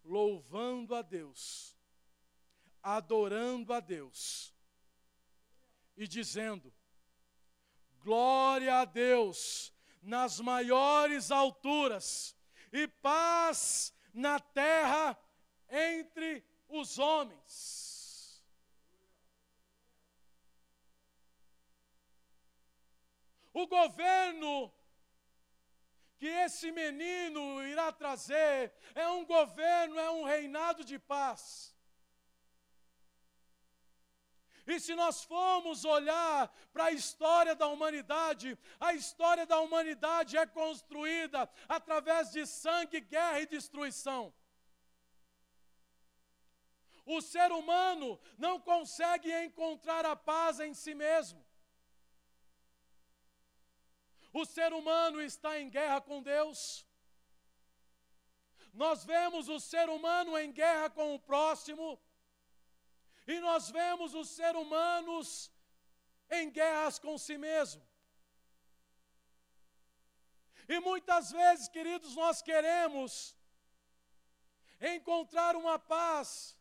louvando 0.04 0.96
a 0.96 1.04
Deus, 1.04 1.78
adorando 2.82 3.74
a 3.74 3.80
Deus 3.80 4.56
e 5.96 6.08
dizendo: 6.08 6.74
Glória 8.06 8.82
a 8.82 8.86
Deus 8.86 9.74
nas 10.00 10.40
maiores 10.40 11.32
alturas 11.32 12.38
e 12.72 12.88
paz 12.88 13.92
na 14.14 14.40
terra 14.40 15.18
entre 15.68 16.46
os 16.70 17.00
homens. 17.00 18.46
O 23.52 23.66
governo 23.66 24.72
que 26.20 26.28
esse 26.28 26.72
menino 26.72 27.66
irá 27.66 27.92
trazer 27.92 28.72
é 28.94 29.10
um 29.10 29.26
governo, 29.26 29.98
é 29.98 30.12
um 30.12 30.26
reinado 30.26 30.86
de 30.86 31.00
paz. 31.00 31.75
E 34.68 34.80
se 34.80 34.96
nós 34.96 35.24
formos 35.24 35.86
olhar 35.86 36.52
para 36.74 36.86
a 36.86 36.92
história 36.92 37.56
da 37.56 37.68
humanidade, 37.68 38.58
a 38.80 38.94
história 38.94 39.46
da 39.46 39.60
humanidade 39.60 40.38
é 40.38 40.46
construída 40.46 41.50
através 41.70 42.32
de 42.32 42.46
sangue, 42.48 43.00
guerra 43.00 43.42
e 43.42 43.46
destruição. 43.46 44.34
O 47.06 47.22
ser 47.22 47.52
humano 47.52 48.20
não 48.38 48.60
consegue 48.60 49.32
encontrar 49.44 50.04
a 50.06 50.16
paz 50.16 50.60
em 50.60 50.74
si 50.74 50.96
mesmo. 50.96 51.46
O 54.34 54.44
ser 54.44 54.74
humano 54.74 55.22
está 55.22 55.60
em 55.60 55.70
guerra 55.70 56.02
com 56.02 56.24
Deus. 56.24 56.86
Nós 58.74 59.06
vemos 59.06 59.48
o 59.48 59.60
ser 59.60 59.88
humano 59.90 60.38
em 60.38 60.52
guerra 60.52 60.90
com 60.90 61.14
o 61.14 61.20
próximo. 61.20 62.02
E 63.28 63.40
nós 63.40 63.70
vemos 63.70 64.14
os 64.14 64.30
seres 64.30 64.62
humanos 64.62 65.52
em 66.30 66.50
guerras 66.52 67.00
com 67.00 67.18
si 67.18 67.38
mesmo. 67.38 67.82
E 70.68 70.80
muitas 70.80 71.32
vezes, 71.32 71.68
queridos, 71.68 72.16
nós 72.16 72.42
queremos 72.42 73.36
encontrar 74.82 75.56
uma 75.56 75.78
paz, 75.78 76.58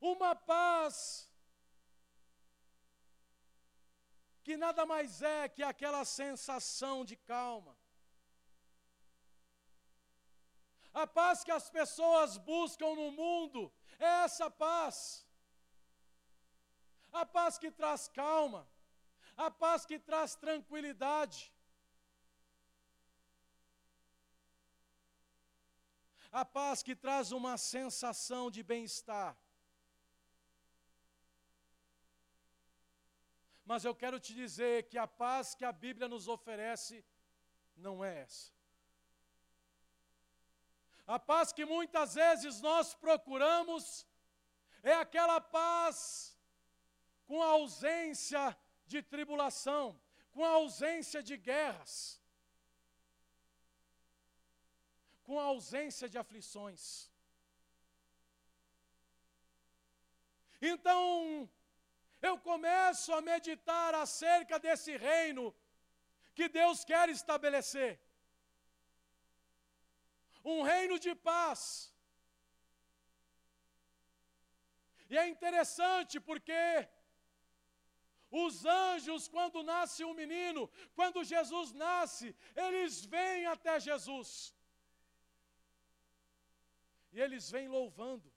uma 0.00 0.34
paz 0.34 1.28
que 4.42 4.56
nada 4.56 4.84
mais 4.84 5.22
é 5.22 5.48
que 5.48 5.62
aquela 5.62 6.04
sensação 6.04 7.04
de 7.04 7.16
calma. 7.16 7.76
A 10.92 11.06
paz 11.06 11.44
que 11.44 11.50
as 11.50 11.70
pessoas 11.70 12.36
buscam 12.36 12.94
no 12.94 13.10
mundo 13.12 13.72
é 14.04 14.24
essa 14.24 14.50
paz. 14.50 15.26
A 17.20 17.24
paz 17.36 17.58
que 17.62 17.70
traz 17.70 18.08
calma, 18.08 18.62
a 19.36 19.50
paz 19.50 19.84
que 19.84 19.98
traz 19.98 20.34
tranquilidade. 20.34 21.52
A 26.40 26.44
paz 26.44 26.82
que 26.82 26.94
traz 26.96 27.30
uma 27.30 27.56
sensação 27.58 28.50
de 28.50 28.62
bem-estar. 28.62 29.36
Mas 33.64 33.84
eu 33.84 33.94
quero 33.94 34.18
te 34.18 34.34
dizer 34.34 34.88
que 34.88 34.98
a 34.98 35.06
paz 35.06 35.54
que 35.54 35.64
a 35.64 35.72
Bíblia 35.72 36.08
nos 36.08 36.26
oferece 36.28 37.04
não 37.76 38.04
é 38.04 38.22
essa. 38.22 38.51
A 41.06 41.18
paz 41.18 41.52
que 41.52 41.64
muitas 41.64 42.14
vezes 42.14 42.60
nós 42.60 42.94
procuramos 42.94 44.06
é 44.82 44.94
aquela 44.94 45.40
paz 45.40 46.36
com 47.26 47.42
a 47.42 47.46
ausência 47.46 48.56
de 48.86 49.02
tribulação, 49.02 50.00
com 50.32 50.44
a 50.44 50.50
ausência 50.50 51.22
de 51.22 51.36
guerras, 51.36 52.20
com 55.24 55.38
a 55.38 55.44
ausência 55.44 56.08
de 56.08 56.18
aflições. 56.18 57.10
Então, 60.60 61.48
eu 62.20 62.38
começo 62.38 63.12
a 63.12 63.20
meditar 63.20 63.94
acerca 63.94 64.58
desse 64.58 64.96
reino 64.96 65.54
que 66.34 66.48
Deus 66.48 66.84
quer 66.84 67.08
estabelecer 67.08 68.00
um 70.44 70.62
reino 70.62 70.98
de 70.98 71.14
paz. 71.14 71.92
E 75.08 75.18
é 75.18 75.28
interessante 75.28 76.18
porque 76.18 76.88
os 78.30 78.64
anjos, 78.64 79.28
quando 79.28 79.62
nasce 79.62 80.02
um 80.04 80.14
menino, 80.14 80.68
quando 80.94 81.22
Jesus 81.22 81.72
nasce, 81.72 82.34
eles 82.56 83.04
vêm 83.04 83.44
até 83.46 83.78
Jesus. 83.78 84.54
E 87.12 87.20
eles 87.20 87.50
vêm 87.50 87.68
louvando, 87.68 88.32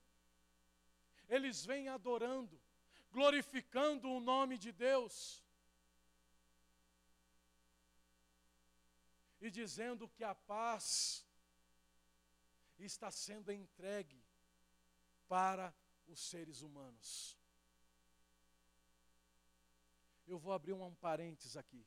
eles 1.30 1.66
vêm 1.66 1.88
adorando, 1.88 2.62
glorificando 3.10 4.10
o 4.10 4.20
nome 4.20 4.58
de 4.58 4.74
Deus. 4.74 5.42
E 9.40 9.50
dizendo 9.50 10.10
que 10.10 10.26
a 10.26 10.36
paz 10.36 11.25
está 12.84 13.10
sendo 13.10 13.52
entregue 13.52 14.22
para 15.28 15.74
os 16.08 16.20
seres 16.20 16.62
humanos. 16.62 17.38
Eu 20.28 20.38
vou 20.38 20.54
abrir 20.54 20.74
um 20.74 20.96
parênteses 20.96 21.56
aqui, 21.56 21.86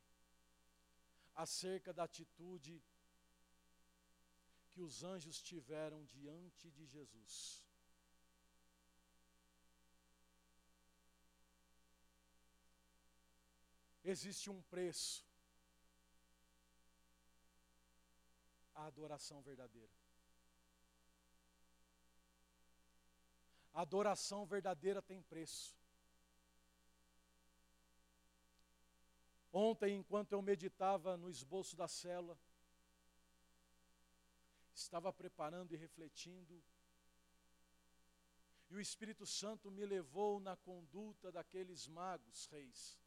acerca 1.34 1.92
da 1.92 2.04
atitude 2.04 2.82
que 4.70 4.80
os 4.80 5.02
anjos 5.02 5.42
tiveram 5.42 6.04
diante 6.04 6.70
de 6.70 6.86
Jesus. 6.86 7.64
Existe 14.04 14.48
um 14.48 14.62
preço 14.62 15.26
à 18.74 18.86
adoração 18.86 19.42
verdadeira. 19.42 19.97
Adoração 23.80 24.44
verdadeira 24.44 25.00
tem 25.00 25.22
preço. 25.22 25.76
Ontem, 29.52 29.96
enquanto 29.96 30.32
eu 30.32 30.42
meditava 30.42 31.16
no 31.16 31.30
esboço 31.30 31.76
da 31.76 31.86
célula, 31.86 32.36
estava 34.74 35.12
preparando 35.12 35.72
e 35.72 35.76
refletindo, 35.76 36.60
e 38.68 38.74
o 38.74 38.80
Espírito 38.80 39.24
Santo 39.24 39.70
me 39.70 39.86
levou 39.86 40.40
na 40.40 40.56
conduta 40.56 41.30
daqueles 41.30 41.86
magos 41.86 42.46
reis, 42.46 42.98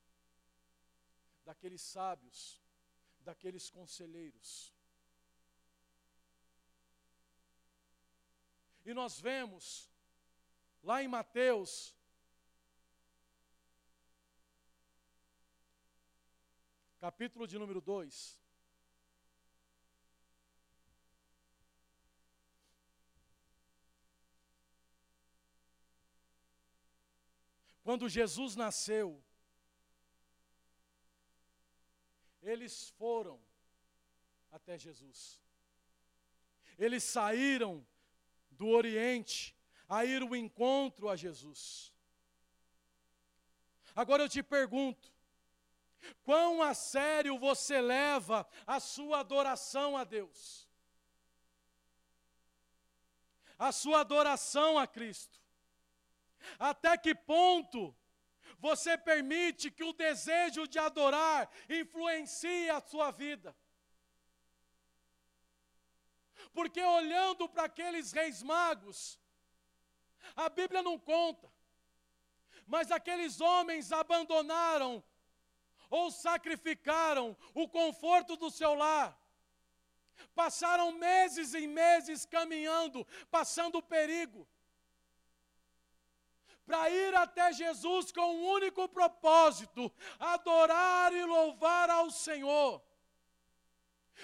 daqueles 1.44 1.82
sábios, 1.82 2.62
daqueles 3.20 3.70
conselheiros. 3.70 4.74
E 8.84 8.94
nós 8.94 9.20
vemos 9.20 9.91
lá 10.84 11.04
em 11.04 11.08
Mateus, 11.08 11.96
capítulo 17.00 17.48
de 17.48 17.58
número 17.58 17.80
2. 17.82 18.40
Quando 27.84 28.08
Jesus 28.08 28.56
nasceu, 28.56 29.22
eles 32.42 32.90
foram 32.92 33.40
até 34.52 34.78
Jesus. 34.78 35.42
Eles 36.78 37.04
saíram 37.04 37.86
do 38.52 38.68
Oriente 38.68 39.56
a 39.92 40.06
ir 40.06 40.22
ao 40.22 40.34
encontro 40.34 41.10
a 41.10 41.18
Jesus. 41.18 41.94
Agora 43.94 44.24
eu 44.24 44.30
te 44.30 44.42
pergunto, 44.42 45.12
quão 46.24 46.64
a 46.64 46.74
sério 46.74 47.38
você 47.38 47.82
leva 47.82 48.48
a 48.66 48.80
sua 48.80 49.20
adoração 49.20 49.98
a 49.98 50.06
Deus? 50.06 50.66
A 53.60 53.74
sua 53.74 54.00
adoração 54.00 54.80
a 54.80 54.88
Cristo? 54.88 55.38
Até 56.58 56.98
que 56.98 57.14
ponto 57.14 57.94
você 58.60 58.98
permite 58.98 59.70
que 59.70 59.84
o 59.84 59.92
desejo 59.92 60.70
de 60.70 60.80
adorar 60.80 61.52
influencie 61.70 62.70
a 62.70 62.80
sua 62.80 63.12
vida? 63.12 63.54
Porque 66.54 66.82
olhando 66.82 67.50
para 67.50 67.66
aqueles 67.66 68.14
reis 68.14 68.42
magos, 68.42 69.20
a 70.36 70.50
Bíblia 70.50 70.82
não 70.82 70.98
conta. 70.98 71.52
Mas 72.66 72.92
aqueles 72.92 73.42
homens 73.42 73.92
abandonaram 73.92 75.04
ou 75.90 76.10
sacrificaram 76.10 77.36
o 77.54 77.68
conforto 77.68 78.38
do 78.38 78.50
seu 78.50 78.74
lar. 78.74 79.18
Passaram 80.34 80.94
meses 80.94 81.54
e 81.54 81.68
meses 81.68 82.26
caminhando, 82.26 83.06
passando 83.30 83.82
perigo, 83.82 84.48
para 86.66 86.90
ir 86.90 87.14
até 87.16 87.52
Jesus 87.52 88.12
com 88.14 88.22
um 88.22 88.46
único 88.52 88.88
propósito: 88.88 89.92
adorar 90.18 91.12
e 91.14 91.26
louvar 91.26 91.90
ao 91.90 92.10
Senhor. 92.10 92.82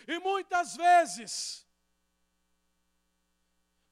E 0.08 0.20
muitas 0.20 0.78
vezes, 0.78 1.67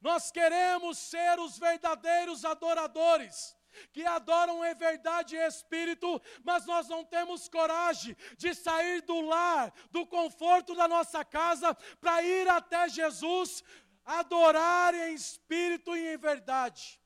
nós 0.00 0.30
queremos 0.30 0.98
ser 0.98 1.38
os 1.38 1.58
verdadeiros 1.58 2.44
adoradores, 2.44 3.56
que 3.92 4.04
adoram 4.04 4.64
em 4.64 4.74
verdade 4.74 5.36
e 5.36 5.46
espírito, 5.46 6.20
mas 6.42 6.64
nós 6.66 6.88
não 6.88 7.04
temos 7.04 7.48
coragem 7.48 8.16
de 8.36 8.54
sair 8.54 9.02
do 9.02 9.20
lar, 9.20 9.72
do 9.90 10.06
conforto 10.06 10.74
da 10.74 10.88
nossa 10.88 11.24
casa, 11.24 11.74
para 12.00 12.22
ir 12.22 12.48
até 12.48 12.88
Jesus, 12.88 13.62
adorar 14.04 14.94
em 14.94 15.14
espírito 15.14 15.96
e 15.96 16.14
em 16.14 16.16
verdade. 16.16 17.00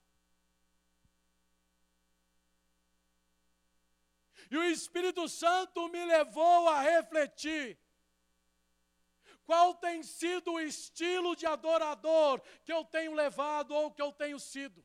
E 4.51 4.57
o 4.57 4.65
Espírito 4.65 5.29
Santo 5.29 5.89
me 5.89 6.05
levou 6.05 6.69
a 6.69 6.81
refletir. 6.81 7.79
Qual 9.51 9.75
tem 9.75 10.01
sido 10.05 10.53
o 10.53 10.61
estilo 10.61 11.35
de 11.35 11.45
adorador 11.45 12.41
que 12.65 12.73
eu 12.73 12.85
tenho 12.85 13.13
levado 13.13 13.75
ou 13.75 13.91
que 13.91 14.01
eu 14.01 14.13
tenho 14.13 14.39
sido? 14.39 14.81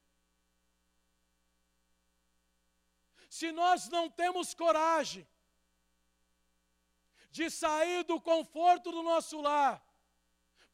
Se 3.30 3.52
nós 3.52 3.88
não 3.90 4.10
temos 4.10 4.56
coragem 4.56 5.28
de 7.30 7.48
sair 7.52 8.04
do 8.06 8.20
conforto 8.20 8.92
do 8.92 9.04
nosso 9.04 9.40
lar 9.40 9.86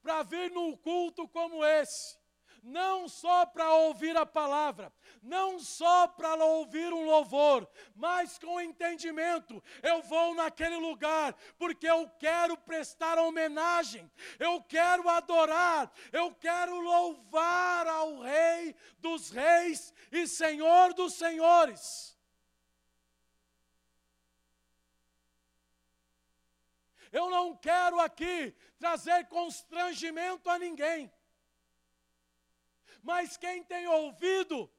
para 0.01 0.23
vir 0.23 0.49
num 0.51 0.73
culto 0.77 1.27
como 1.27 1.65
esse, 1.65 2.17
não 2.61 3.07
só 3.07 3.45
para 3.45 3.73
ouvir 3.73 4.15
a 4.15 4.25
palavra, 4.25 4.93
não 5.21 5.59
só 5.59 6.07
para 6.07 6.35
ouvir 6.43 6.93
um 6.93 7.05
louvor, 7.05 7.67
mas 7.95 8.37
com 8.37 8.61
entendimento. 8.61 9.63
Eu 9.81 10.01
vou 10.03 10.35
naquele 10.35 10.77
lugar 10.77 11.35
porque 11.57 11.89
eu 11.89 12.07
quero 12.19 12.55
prestar 12.57 13.17
homenagem, 13.17 14.09
eu 14.39 14.61
quero 14.61 15.09
adorar, 15.09 15.91
eu 16.11 16.33
quero 16.35 16.79
louvar 16.79 17.87
ao 17.87 18.19
Rei 18.19 18.75
dos 18.99 19.31
Reis 19.31 19.93
e 20.11 20.27
Senhor 20.27 20.93
dos 20.93 21.13
Senhores. 21.13 22.11
Eu 27.11 27.29
não 27.29 27.57
quero 27.57 27.99
aqui 27.99 28.55
trazer 28.79 29.27
constrangimento 29.27 30.49
a 30.49 30.57
ninguém. 30.57 31.11
Mas 33.01 33.37
quem 33.37 33.63
tem 33.63 33.87
ouvido, 33.87 34.69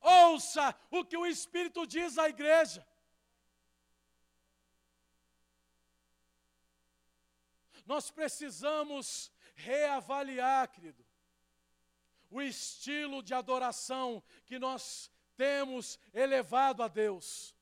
ouça 0.00 0.74
o 0.90 1.04
que 1.04 1.16
o 1.16 1.26
Espírito 1.26 1.86
diz 1.86 2.18
à 2.18 2.28
igreja. 2.28 2.86
Nós 7.86 8.10
precisamos 8.10 9.32
reavaliar, 9.54 10.68
querido, 10.68 11.04
o 12.30 12.40
estilo 12.40 13.22
de 13.22 13.34
adoração 13.34 14.22
que 14.46 14.58
nós 14.58 15.10
temos 15.36 15.98
elevado 16.14 16.82
a 16.82 16.88
Deus. 16.88 17.54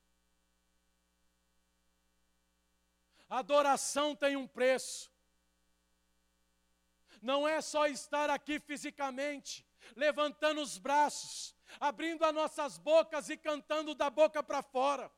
Adoração 3.29 4.15
tem 4.15 4.35
um 4.35 4.47
preço. 4.47 5.11
Não 7.21 7.47
é 7.47 7.61
só 7.61 7.87
estar 7.87 8.29
aqui 8.29 8.59
fisicamente, 8.59 9.65
levantando 9.95 10.61
os 10.61 10.77
braços, 10.77 11.55
abrindo 11.79 12.23
as 12.23 12.33
nossas 12.33 12.77
bocas 12.77 13.29
e 13.29 13.37
cantando 13.37 13.93
da 13.95 14.09
boca 14.09 14.41
para 14.41 14.61
fora. 14.61 15.11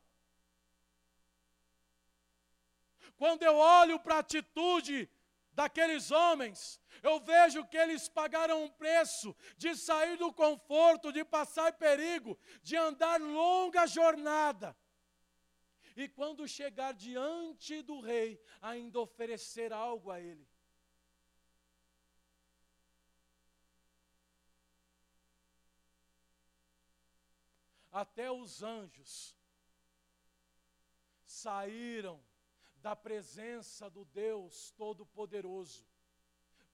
Quando 3.16 3.42
eu 3.42 3.56
olho 3.56 4.00
para 4.00 4.16
a 4.16 4.18
atitude 4.18 5.08
daqueles 5.52 6.10
homens, 6.10 6.80
eu 7.02 7.20
vejo 7.20 7.64
que 7.66 7.76
eles 7.76 8.08
pagaram 8.08 8.64
um 8.64 8.68
preço 8.68 9.34
de 9.56 9.76
sair 9.76 10.16
do 10.16 10.32
conforto, 10.32 11.12
de 11.12 11.24
passar 11.24 11.72
perigo, 11.74 12.38
de 12.62 12.76
andar 12.76 13.20
longa 13.20 13.86
jornada. 13.86 14.76
E 15.96 16.08
quando 16.08 16.48
chegar 16.48 16.92
diante 16.92 17.82
do 17.82 18.00
rei, 18.00 18.40
ainda 18.60 19.00
oferecer 19.00 19.72
algo 19.72 20.10
a 20.10 20.20
ele. 20.20 20.48
Até 27.92 28.32
os 28.32 28.62
anjos 28.62 29.36
saíram 31.26 32.24
da 32.76 32.96
presença 32.96 33.90
do 33.90 34.04
Deus 34.06 34.72
Todo-Poderoso 34.72 35.86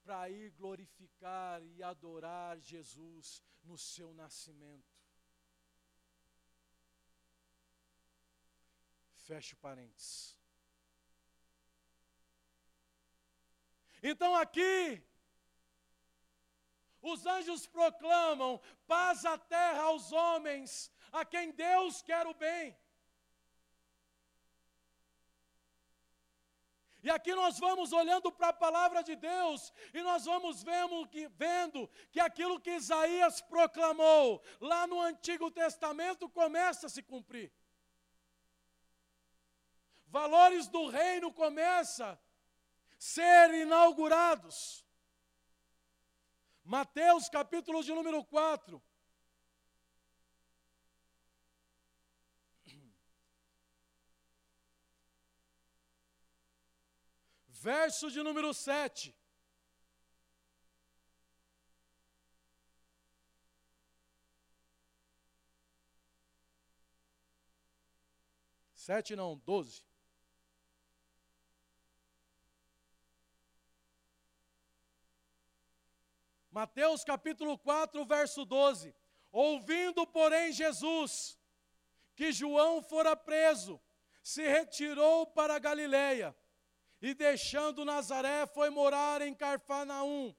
para 0.02 0.30
ir 0.30 0.50
glorificar 0.52 1.62
e 1.62 1.82
adorar 1.82 2.58
Jesus 2.60 3.42
no 3.64 3.76
seu 3.76 4.14
nascimento. 4.14 4.96
Feche 9.16 9.54
parênteses. 9.56 10.38
Então 14.02 14.34
aqui 14.36 15.02
os 17.02 17.26
anjos 17.26 17.66
proclamam 17.66 18.60
paz 18.86 19.24
à 19.24 19.36
terra 19.36 19.82
aos 19.82 20.12
homens 20.12 20.90
a 21.12 21.24
quem 21.24 21.50
Deus 21.52 22.02
quer 22.02 22.26
o 22.26 22.34
bem. 22.34 22.76
E 27.02 27.10
aqui 27.10 27.32
nós 27.34 27.58
vamos 27.58 27.92
olhando 27.92 28.30
para 28.30 28.48
a 28.48 28.52
palavra 28.52 29.02
de 29.02 29.14
Deus 29.14 29.72
e 29.94 30.02
nós 30.02 30.24
vamos 30.24 30.62
vendo 30.62 31.06
que, 31.06 31.28
vendo 31.28 31.88
que 32.10 32.18
aquilo 32.18 32.60
que 32.60 32.72
Isaías 32.72 33.40
proclamou 33.40 34.42
lá 34.60 34.86
no 34.86 35.00
Antigo 35.00 35.50
Testamento 35.50 36.28
começa 36.28 36.86
a 36.86 36.90
se 36.90 37.02
cumprir. 37.02 37.52
Valores 40.08 40.66
do 40.66 40.88
reino 40.88 41.32
começam 41.32 42.08
a 42.08 42.18
ser 42.98 43.54
inaugurados. 43.54 44.84
Mateus 46.64 47.28
capítulo 47.28 47.82
de 47.82 47.94
número 47.94 48.24
4. 48.24 48.82
Verso 57.68 58.10
de 58.10 58.22
número 58.22 58.54
7. 58.54 59.14
Sete 68.74 69.14
não, 69.14 69.36
doze. 69.36 69.84
Mateus 76.50 77.04
capítulo 77.04 77.58
4, 77.58 78.02
verso 78.06 78.46
12. 78.46 78.94
Ouvindo, 79.30 80.06
porém, 80.06 80.52
Jesus 80.52 81.38
que 82.16 82.32
João 82.32 82.82
fora 82.82 83.14
preso, 83.14 83.78
se 84.22 84.48
retirou 84.48 85.26
para 85.26 85.56
a 85.56 85.58
Galiléia 85.58 86.34
e, 87.00 87.14
deixando 87.14 87.84
Nazaré, 87.84 88.46
foi 88.46 88.70
morar 88.70 89.22
em 89.22 89.34
Carfanaum, 89.34 90.34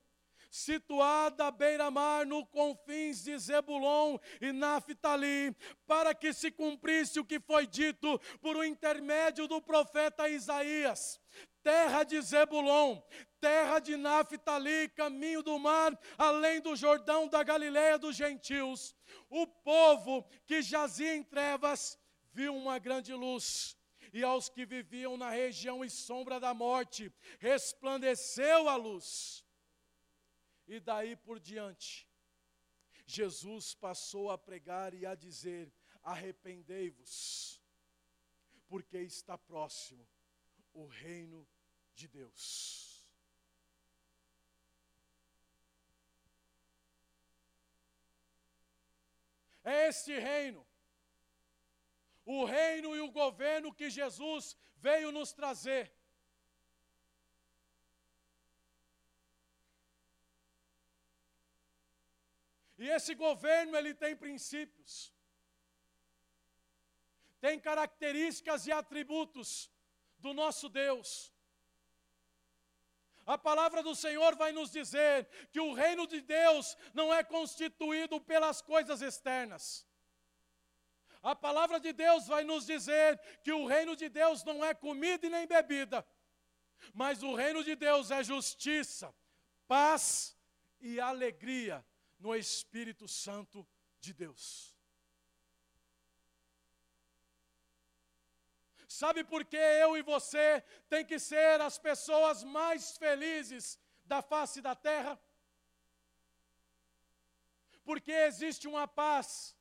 situada 0.50 1.46
à 1.46 1.52
beira-mar, 1.52 2.26
no 2.26 2.46
confins 2.46 3.24
de 3.24 3.38
Zebulon 3.38 4.18
e 4.42 4.52
Naphtali, 4.52 5.56
para 5.86 6.14
que 6.14 6.34
se 6.34 6.52
cumprisse 6.52 7.20
o 7.20 7.26
que 7.26 7.40
foi 7.40 7.68
dito 7.68 8.20
por 8.42 8.58
o 8.58 8.64
intermédio 8.64 9.48
do 9.48 9.62
profeta 9.62 10.28
Isaías 10.28 11.20
terra 11.64 12.04
de 12.04 12.20
Zebulon, 12.22 13.02
terra 13.40 13.80
de 13.80 13.96
Naphtali, 13.96 14.90
caminho 14.90 15.44
do 15.44 15.58
mar, 15.60 15.98
além 16.18 16.62
do 16.62 16.76
Jordão 16.76 17.28
da 17.28 17.44
Galiléia 17.44 17.98
dos 17.98 18.16
gentios. 18.16 18.96
O 19.30 19.46
povo 19.46 20.28
que 20.46 20.62
jazia 20.62 21.16
em 21.16 21.24
trevas 21.24 21.98
viu 22.34 22.56
uma 22.56 22.80
grande 22.80 23.14
luz. 23.14 23.78
E 24.12 24.24
aos 24.24 24.50
que 24.50 24.66
viviam 24.66 25.18
na 25.18 25.30
região 25.30 25.84
e 25.84 25.90
sombra 25.90 26.40
da 26.40 26.54
morte, 26.54 27.12
resplandeceu 27.40 28.68
a 28.68 28.76
luz. 28.76 29.46
E 30.68 30.80
daí 30.80 31.16
por 31.16 31.40
diante, 31.40 32.08
Jesus 33.06 33.74
passou 33.74 34.30
a 34.30 34.38
pregar 34.38 34.94
e 34.94 35.06
a 35.06 35.16
dizer: 35.16 35.74
arrependei-vos, 36.04 37.62
porque 38.68 38.98
está 39.00 39.38
próximo 39.38 40.08
o 40.74 40.86
reino 40.86 41.48
de 41.96 42.08
Deus. 42.08 42.90
É 49.64 49.88
este 49.88 50.18
reino, 50.18 50.66
o 52.38 52.46
reino 52.46 52.96
e 52.96 53.02
o 53.02 53.12
governo 53.12 53.74
que 53.74 53.90
Jesus 53.90 54.56
veio 54.78 55.12
nos 55.12 55.32
trazer. 55.34 55.92
E 62.78 62.88
esse 62.98 63.16
governo 63.16 63.76
ele 63.76 63.94
tem 63.94 64.16
princípios. 64.16 64.94
tem 67.42 67.58
características 67.58 68.68
e 68.68 68.72
atributos 68.72 69.50
do 70.24 70.32
nosso 70.34 70.68
Deus. 70.68 71.34
A 73.26 73.38
palavra 73.38 73.82
do 73.82 73.96
Senhor 73.96 74.36
vai 74.36 74.52
nos 74.52 74.72
dizer 74.72 75.26
que 75.52 75.62
o 75.68 75.74
reino 75.74 76.06
de 76.06 76.20
Deus 76.20 76.76
não 76.94 77.14
é 77.14 77.24
constituído 77.24 78.20
pelas 78.20 78.62
coisas 78.62 79.02
externas. 79.02 79.89
A 81.22 81.36
palavra 81.36 81.80
de 81.80 81.92
Deus 81.92 82.28
vai 82.28 82.44
nos 82.44 82.66
dizer 82.66 83.20
que 83.44 83.52
o 83.52 83.66
reino 83.66 83.96
de 83.96 84.08
Deus 84.08 84.44
não 84.44 84.64
é 84.64 84.74
comida 84.74 85.26
e 85.26 85.30
nem 85.30 85.46
bebida, 85.46 86.06
mas 86.94 87.22
o 87.22 87.36
reino 87.36 87.64
de 87.64 87.76
Deus 87.76 88.10
é 88.10 88.24
justiça, 88.24 89.14
paz 89.68 90.38
e 90.80 91.00
alegria 91.00 91.86
no 92.18 92.34
Espírito 92.36 93.08
Santo 93.08 93.68
de 94.00 94.14
Deus. 94.14 94.74
Sabe 98.88 99.24
por 99.24 99.46
que 99.46 99.56
eu 99.56 99.96
e 99.98 100.02
você 100.02 100.62
tem 100.90 101.06
que 101.06 101.20
ser 101.20 101.62
as 101.62 101.78
pessoas 101.78 102.44
mais 102.44 102.98
felizes 102.98 103.80
da 104.06 104.22
face 104.22 104.62
da 104.62 104.76
terra? 104.76 105.20
Porque 107.84 108.12
existe 108.12 108.68
uma 108.68 108.88
paz 108.88 109.56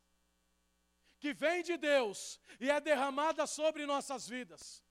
que 1.18 1.32
vem 1.32 1.62
de 1.62 1.76
Deus 1.76 2.40
e 2.60 2.70
é 2.70 2.80
derramada 2.80 3.46
sobre 3.46 3.86
nossas 3.86 4.28
vidas. 4.28 4.82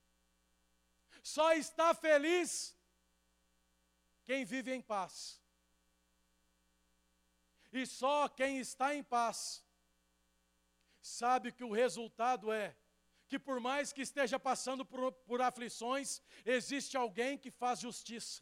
Só 1.24 1.54
está 1.54 1.94
feliz 1.94 2.76
quem 4.26 4.46
vive 4.46 4.74
em 4.74 4.82
paz. 4.82 5.42
E 7.72 7.86
só 7.86 8.28
quem 8.28 8.60
está 8.60 8.96
em 8.96 9.04
paz 9.04 9.64
sabe 11.02 11.52
que 11.52 11.64
o 11.64 11.72
resultado 11.72 12.52
é 12.52 12.76
que 13.28 13.38
por 13.38 13.60
mais 13.60 13.92
que 13.92 14.02
esteja 14.02 14.40
passando 14.40 14.86
por, 14.86 15.12
por 15.12 15.42
aflições, 15.42 16.22
existe 16.46 16.96
alguém 16.96 17.38
que 17.38 17.52
faz 17.52 17.80
justiça. 17.82 18.42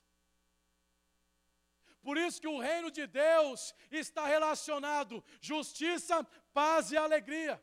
Por 2.04 2.18
isso 2.18 2.40
que 2.40 2.48
o 2.48 2.60
reino 2.60 2.92
de 2.92 3.08
Deus 3.08 3.74
está 3.90 4.28
relacionado 4.28 5.24
justiça, 5.42 6.24
paz 6.54 6.92
e 6.92 6.98
alegria. 6.98 7.62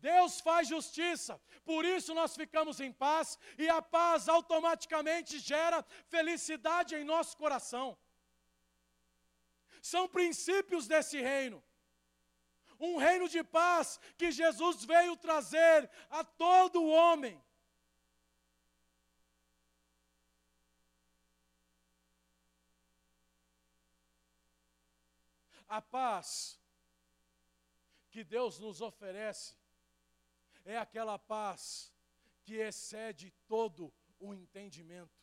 Deus 0.00 0.40
faz 0.40 0.68
justiça, 0.68 1.40
por 1.64 1.84
isso 1.84 2.14
nós 2.14 2.34
ficamos 2.34 2.80
em 2.80 2.92
paz 2.92 3.38
e 3.58 3.68
a 3.68 3.80
paz 3.82 4.28
automaticamente 4.28 5.38
gera 5.38 5.84
felicidade 6.08 6.94
em 6.94 7.04
nosso 7.04 7.36
coração. 7.36 7.98
São 9.82 10.08
princípios 10.08 10.86
desse 10.86 11.20
reino 11.20 11.62
um 12.80 12.96
reino 12.96 13.28
de 13.28 13.44
paz 13.44 14.00
que 14.16 14.32
Jesus 14.32 14.84
veio 14.84 15.16
trazer 15.16 15.88
a 16.08 16.24
todo 16.24 16.88
homem. 16.88 17.40
A 25.68 25.80
paz 25.80 26.58
que 28.10 28.24
Deus 28.24 28.58
nos 28.58 28.80
oferece 28.80 29.59
é 30.64 30.76
aquela 30.76 31.18
paz 31.18 31.92
que 32.42 32.54
excede 32.54 33.32
todo 33.46 33.92
o 34.18 34.34
entendimento. 34.34 35.18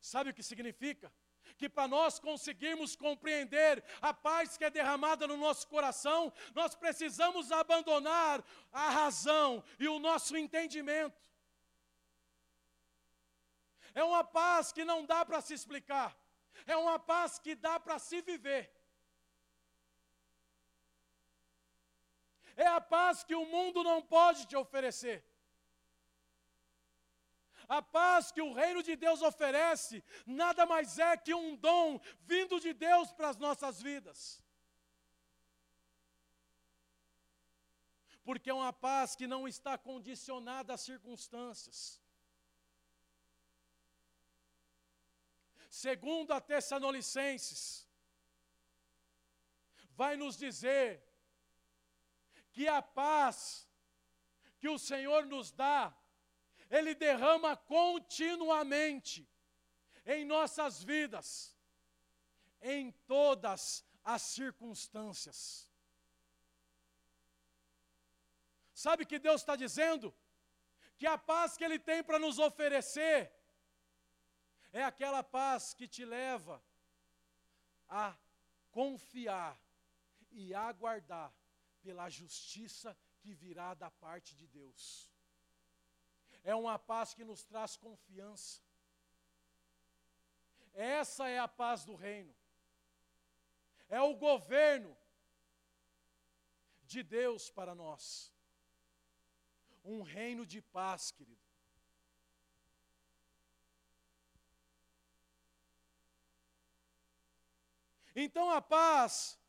Sabe 0.00 0.30
o 0.30 0.34
que 0.34 0.42
significa? 0.42 1.12
que 1.56 1.68
para 1.68 1.88
nós 1.88 2.18
conseguirmos 2.18 2.96
compreender 2.96 3.82
a 4.00 4.14
paz 4.14 4.56
que 4.56 4.64
é 4.64 4.70
derramada 4.70 5.26
no 5.26 5.36
nosso 5.36 5.66
coração, 5.68 6.32
nós 6.54 6.74
precisamos 6.74 7.50
abandonar 7.52 8.44
a 8.72 8.90
razão 8.90 9.62
e 9.78 9.88
o 9.88 9.98
nosso 9.98 10.36
entendimento. 10.36 11.20
É 13.94 14.04
uma 14.04 14.22
paz 14.22 14.72
que 14.72 14.84
não 14.84 15.04
dá 15.04 15.24
para 15.24 15.40
se 15.40 15.52
explicar, 15.52 16.16
é 16.66 16.76
uma 16.76 16.98
paz 16.98 17.38
que 17.38 17.54
dá 17.54 17.78
para 17.80 17.98
se 17.98 18.22
viver. 18.22 18.79
É 22.66 22.66
a 22.78 22.80
paz 22.94 23.24
que 23.28 23.36
o 23.42 23.46
mundo 23.54 23.82
não 23.82 23.98
pode 24.16 24.40
te 24.50 24.56
oferecer. 24.64 25.18
A 27.78 27.80
paz 27.80 28.30
que 28.34 28.42
o 28.46 28.52
reino 28.52 28.82
de 28.88 28.94
Deus 29.04 29.22
oferece 29.30 30.04
nada 30.26 30.66
mais 30.72 30.98
é 30.98 31.16
que 31.16 31.32
um 31.32 31.56
dom 31.56 31.98
vindo 32.32 32.60
de 32.64 32.72
Deus 32.86 33.12
para 33.12 33.30
as 33.30 33.38
nossas 33.44 33.80
vidas. 33.80 34.42
Porque 38.28 38.50
é 38.50 38.54
uma 38.62 38.74
paz 38.88 39.16
que 39.16 39.26
não 39.34 39.42
está 39.48 39.78
condicionada 39.78 40.74
às 40.74 40.82
circunstâncias. 40.82 41.78
Segundo 45.70 46.32
a 46.32 46.40
Tessalonicenses, 46.52 47.62
vai 50.02 50.14
nos 50.16 50.36
dizer 50.36 51.09
que 52.52 52.68
a 52.68 52.82
paz 52.82 53.68
que 54.58 54.68
o 54.68 54.78
Senhor 54.78 55.26
nos 55.26 55.50
dá 55.50 55.94
ele 56.70 56.94
derrama 56.94 57.56
continuamente 57.56 59.28
em 60.06 60.24
nossas 60.24 60.82
vidas, 60.82 61.56
em 62.62 62.92
todas 63.06 63.84
as 64.04 64.22
circunstâncias. 64.22 65.68
Sabe 68.72 69.02
o 69.02 69.06
que 69.06 69.18
Deus 69.18 69.42
está 69.42 69.56
dizendo? 69.56 70.14
Que 70.96 71.06
a 71.06 71.18
paz 71.18 71.56
que 71.56 71.64
Ele 71.64 71.78
tem 71.78 72.04
para 72.04 72.18
nos 72.18 72.38
oferecer 72.38 73.32
é 74.72 74.84
aquela 74.84 75.22
paz 75.24 75.74
que 75.74 75.88
te 75.88 76.04
leva 76.04 76.62
a 77.88 78.16
confiar 78.70 79.60
e 80.30 80.54
aguardar 80.54 81.34
pela 81.82 82.08
justiça 82.08 82.96
que 83.20 83.32
virá 83.34 83.74
da 83.74 83.90
parte 83.90 84.34
de 84.34 84.46
Deus 84.46 85.10
é 86.42 86.54
uma 86.54 86.78
paz 86.78 87.12
que 87.14 87.24
nos 87.24 87.44
traz 87.44 87.76
confiança. 87.76 88.62
Essa 90.72 91.28
é 91.28 91.38
a 91.38 91.48
paz 91.48 91.84
do 91.84 91.94
reino. 91.94 92.34
É 93.88 94.00
o 94.00 94.14
governo 94.14 94.96
de 96.84 97.02
Deus 97.02 97.50
para 97.50 97.74
nós. 97.74 98.32
Um 99.84 100.02
reino 100.02 100.46
de 100.46 100.62
paz, 100.62 101.10
querido. 101.10 101.40
Então 108.14 108.50
a 108.50 108.60
paz 108.60 109.39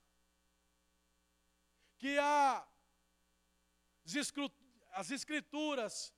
que 2.01 2.17
a, 2.17 2.67
as 4.93 5.11
Escrituras 5.11 6.11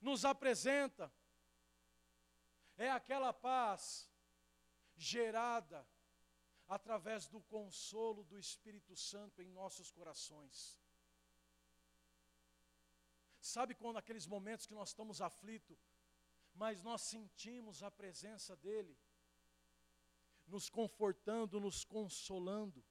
nos 0.00 0.24
apresenta 0.24 1.12
é 2.78 2.90
aquela 2.90 3.30
paz 3.30 4.10
gerada 4.96 5.86
através 6.66 7.28
do 7.28 7.42
consolo 7.42 8.24
do 8.24 8.38
Espírito 8.38 8.96
Santo 8.96 9.42
em 9.42 9.50
nossos 9.50 9.90
corações. 9.90 10.80
Sabe 13.38 13.74
quando 13.74 13.98
aqueles 13.98 14.26
momentos 14.26 14.66
que 14.66 14.72
nós 14.72 14.88
estamos 14.88 15.20
aflitos, 15.20 15.78
mas 16.54 16.80
nós 16.80 17.02
sentimos 17.02 17.82
a 17.82 17.90
presença 17.90 18.56
dEle, 18.56 18.98
nos 20.46 20.70
confortando, 20.70 21.60
nos 21.60 21.84
consolando. 21.84 22.82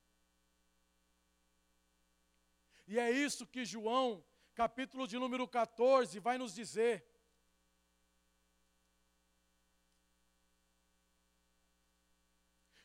E 2.88 3.00
é 3.00 3.10
isso 3.12 3.48
que 3.48 3.66
João 3.66 4.24
capítulo 4.54 5.08
de 5.08 5.18
número 5.18 5.48
14, 5.48 6.20
vai 6.20 6.38
nos 6.38 6.54
dizer. 6.54 7.06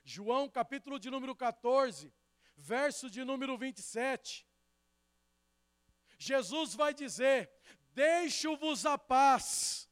João, 0.03 0.49
capítulo 0.49 0.99
de 0.99 1.11
número 1.11 1.37
14, 1.37 2.13
verso 2.57 3.11
de 3.11 3.23
número 3.25 3.59
27. 3.59 4.47
Jesus 6.19 6.75
vai 6.75 6.95
dizer: 6.95 7.51
Deixo-vos 7.93 8.87
a 8.87 8.97
paz, 8.97 9.89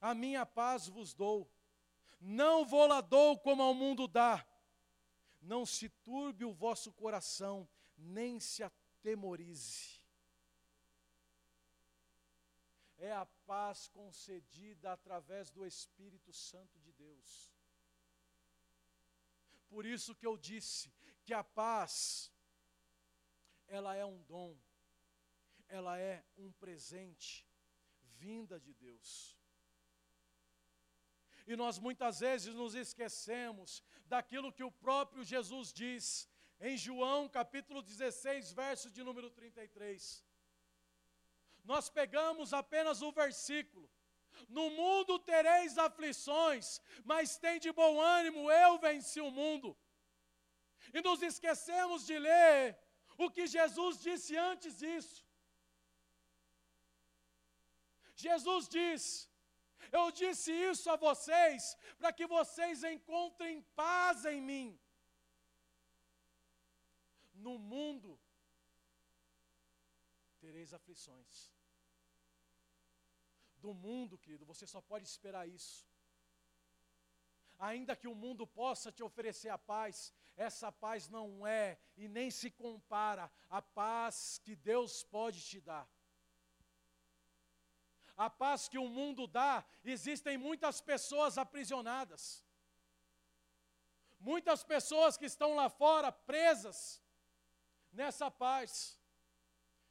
a 0.00 0.12
minha 0.14 0.44
paz 0.44 0.88
vos 0.88 1.14
dou. 1.14 1.48
Não 2.20 2.66
vou 2.66 2.86
lá 2.86 3.00
dou 3.00 3.38
como 3.38 3.62
ao 3.62 3.72
mundo 3.72 4.08
dá. 4.08 4.44
Não 5.40 5.64
se 5.64 5.88
turbe 5.88 6.44
o 6.44 6.52
vosso 6.52 6.92
coração, 6.92 7.66
nem 7.96 8.40
se 8.40 8.62
atemorize 9.00 9.98
é 12.98 13.12
a 13.12 13.24
paz 13.24 13.88
concedida 13.88 14.92
através 14.92 15.50
do 15.50 15.64
Espírito 15.64 16.32
Santo 16.34 16.78
de 16.78 16.92
Deus. 16.92 17.50
Por 19.68 19.86
isso 19.86 20.14
que 20.14 20.26
eu 20.26 20.36
disse 20.36 20.92
que 21.24 21.32
a 21.32 21.42
paz 21.42 22.30
ela 23.66 23.94
é 23.94 24.04
um 24.04 24.22
dom, 24.24 24.54
ela 25.66 25.98
é 25.98 26.22
um 26.36 26.52
presente 26.52 27.48
vinda 28.02 28.60
de 28.60 28.74
Deus. 28.74 29.38
E 31.46 31.56
nós 31.56 31.78
muitas 31.78 32.20
vezes 32.20 32.54
nos 32.54 32.74
esquecemos 32.74 33.82
daquilo 34.04 34.52
que 34.52 34.62
o 34.62 34.70
próprio 34.70 35.24
Jesus 35.24 35.72
diz 35.72 36.28
em 36.60 36.76
João 36.76 37.28
capítulo 37.28 37.80
16, 37.82 38.52
verso 38.52 38.90
de 38.90 39.02
número 39.02 39.30
33. 39.30 40.24
Nós 41.64 41.88
pegamos 41.88 42.52
apenas 42.52 43.00
o 43.02 43.10
versículo. 43.12 43.88
No 44.48 44.70
mundo 44.70 45.18
tereis 45.18 45.76
aflições, 45.78 46.80
mas 47.04 47.36
tem 47.38 47.58
de 47.58 47.72
bom 47.72 48.00
ânimo, 48.00 48.50
eu 48.50 48.78
venci 48.78 49.20
o 49.20 49.30
mundo. 49.30 49.76
E 50.92 51.00
nos 51.00 51.22
esquecemos 51.22 52.06
de 52.06 52.18
ler 52.18 52.78
o 53.16 53.30
que 53.30 53.46
Jesus 53.46 54.00
disse 54.00 54.36
antes 54.36 54.78
disso. 54.78 55.26
Jesus 58.14 58.68
diz: 58.68 59.02
Eu 59.90 60.10
disse 60.10 60.52
isso 60.52 60.90
a 60.90 60.96
vocês 60.96 61.76
para 61.98 62.12
que 62.12 62.26
vocês 62.26 62.84
encontrem 62.84 63.62
paz 63.74 64.24
em 64.24 64.40
mim. 64.40 64.78
No 67.46 67.54
mundo 67.72 68.10
tereis 70.44 70.72
aflições. 70.78 71.36
Do 73.64 73.72
mundo, 73.86 74.18
querido, 74.18 74.44
você 74.52 74.66
só 74.66 74.80
pode 74.90 75.04
esperar 75.12 75.46
isso. 75.58 75.78
Ainda 77.58 77.94
que 78.00 78.08
o 78.08 78.14
mundo 78.14 78.46
possa 78.46 78.90
te 78.96 79.02
oferecer 79.02 79.50
a 79.50 79.58
paz, 79.58 80.14
essa 80.48 80.72
paz 80.72 81.08
não 81.16 81.46
é 81.46 81.78
e 81.96 82.08
nem 82.08 82.30
se 82.30 82.50
compara 82.50 83.30
à 83.58 83.60
paz 83.60 84.40
que 84.44 84.54
Deus 84.56 85.02
pode 85.16 85.42
te 85.42 85.60
dar. 85.60 85.86
A 88.16 88.28
paz 88.28 88.68
que 88.68 88.78
o 88.78 88.88
mundo 88.88 89.26
dá, 89.26 89.64
existem 89.84 90.36
muitas 90.38 90.80
pessoas 90.80 91.36
aprisionadas. 91.36 92.44
Muitas 94.18 94.62
pessoas 94.62 95.16
que 95.18 95.26
estão 95.26 95.54
lá 95.54 95.68
fora 95.70 96.10
presas 96.12 97.02
nessa 97.92 98.30
paz. 98.30 98.98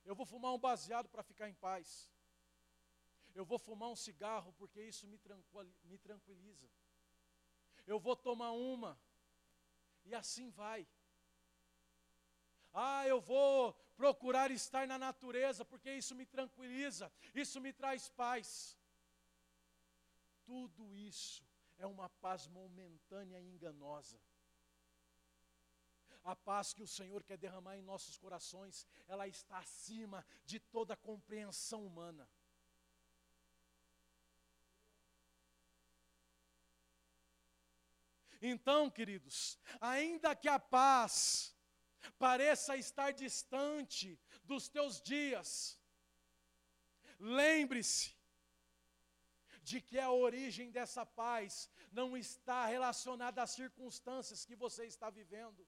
Eu 0.05 0.15
vou 0.15 0.25
fumar 0.25 0.53
um 0.53 0.59
baseado 0.59 1.07
para 1.09 1.23
ficar 1.23 1.49
em 1.49 1.53
paz. 1.53 2.09
Eu 3.35 3.45
vou 3.45 3.59
fumar 3.59 3.89
um 3.89 3.95
cigarro 3.95 4.53
porque 4.53 4.81
isso 4.81 5.07
me, 5.07 5.17
tranquiliza. 5.97 6.67
Eu 7.85 7.99
vou 7.99 8.15
tomar 8.15 8.51
uma 8.51 8.99
e 10.05 10.15
assim 10.15 10.49
vai. 10.49 10.87
Ah, 12.73 13.07
eu 13.07 13.19
vou 13.19 13.73
procurar 13.95 14.51
estar 14.51 14.87
na 14.87 14.97
natureza, 14.97 15.65
porque 15.65 15.91
isso 15.91 16.15
me 16.15 16.25
tranquiliza, 16.25 17.11
isso 17.33 17.59
me 17.59 17.73
traz 17.73 18.09
paz. 18.09 18.77
Tudo 20.45 20.95
isso 20.95 21.43
é 21.77 21.85
uma 21.85 22.09
paz 22.09 22.47
momentânea 22.47 23.39
e 23.39 23.49
enganosa. 23.49 24.19
A 26.23 26.35
paz 26.35 26.73
que 26.73 26.83
o 26.83 26.87
Senhor 26.87 27.23
quer 27.23 27.37
derramar 27.37 27.77
em 27.77 27.81
nossos 27.81 28.17
corações, 28.17 28.85
ela 29.07 29.27
está 29.27 29.57
acima 29.57 30.25
de 30.45 30.59
toda 30.59 30.95
compreensão 30.95 31.85
humana. 31.85 32.29
Então, 38.41 38.89
queridos, 38.89 39.59
ainda 39.81 40.35
que 40.35 40.47
a 40.47 40.59
paz 40.59 41.53
pareça 42.17 42.77
estar 42.77 43.11
distante 43.11 44.17
dos 44.43 44.69
teus 44.69 45.01
dias, 45.01 45.77
lembre-se 47.19 48.17
de 49.61 49.81
que 49.81 49.99
a 49.99 50.11
origem 50.11 50.71
dessa 50.71 51.05
paz 51.05 51.69
não 51.91 52.15
está 52.15 52.65
relacionada 52.65 53.43
às 53.43 53.51
circunstâncias 53.51 54.45
que 54.45 54.55
você 54.55 54.85
está 54.85 55.09
vivendo. 55.09 55.67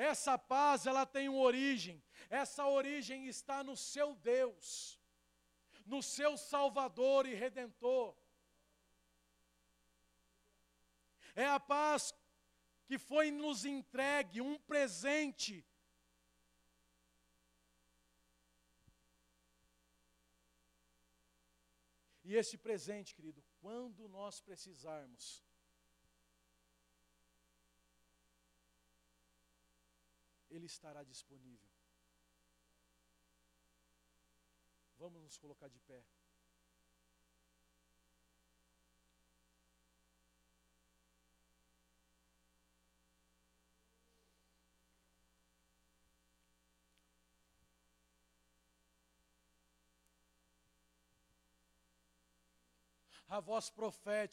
Essa 0.00 0.38
paz, 0.38 0.86
ela 0.86 1.04
tem 1.04 1.28
uma 1.28 1.42
origem. 1.42 2.02
Essa 2.30 2.66
origem 2.66 3.26
está 3.26 3.62
no 3.62 3.76
seu 3.76 4.14
Deus, 4.14 4.98
no 5.84 6.02
seu 6.02 6.38
Salvador 6.38 7.26
e 7.26 7.34
Redentor. 7.34 8.16
É 11.34 11.44
a 11.44 11.60
paz 11.60 12.14
que 12.86 12.96
foi 12.96 13.30
nos 13.30 13.66
entregue, 13.66 14.40
um 14.40 14.56
presente. 14.60 15.66
E 22.24 22.34
esse 22.34 22.56
presente, 22.56 23.14
querido, 23.14 23.44
quando 23.60 24.08
nós 24.08 24.40
precisarmos, 24.40 25.44
ele 30.50 30.66
estará 30.66 31.02
disponível. 31.02 31.70
Vamos 34.96 35.22
nos 35.22 35.38
colocar 35.38 35.68
de 35.68 35.78
pé. 35.80 36.04
a 53.30 53.38
voz 53.38 53.70
profética 53.70 54.30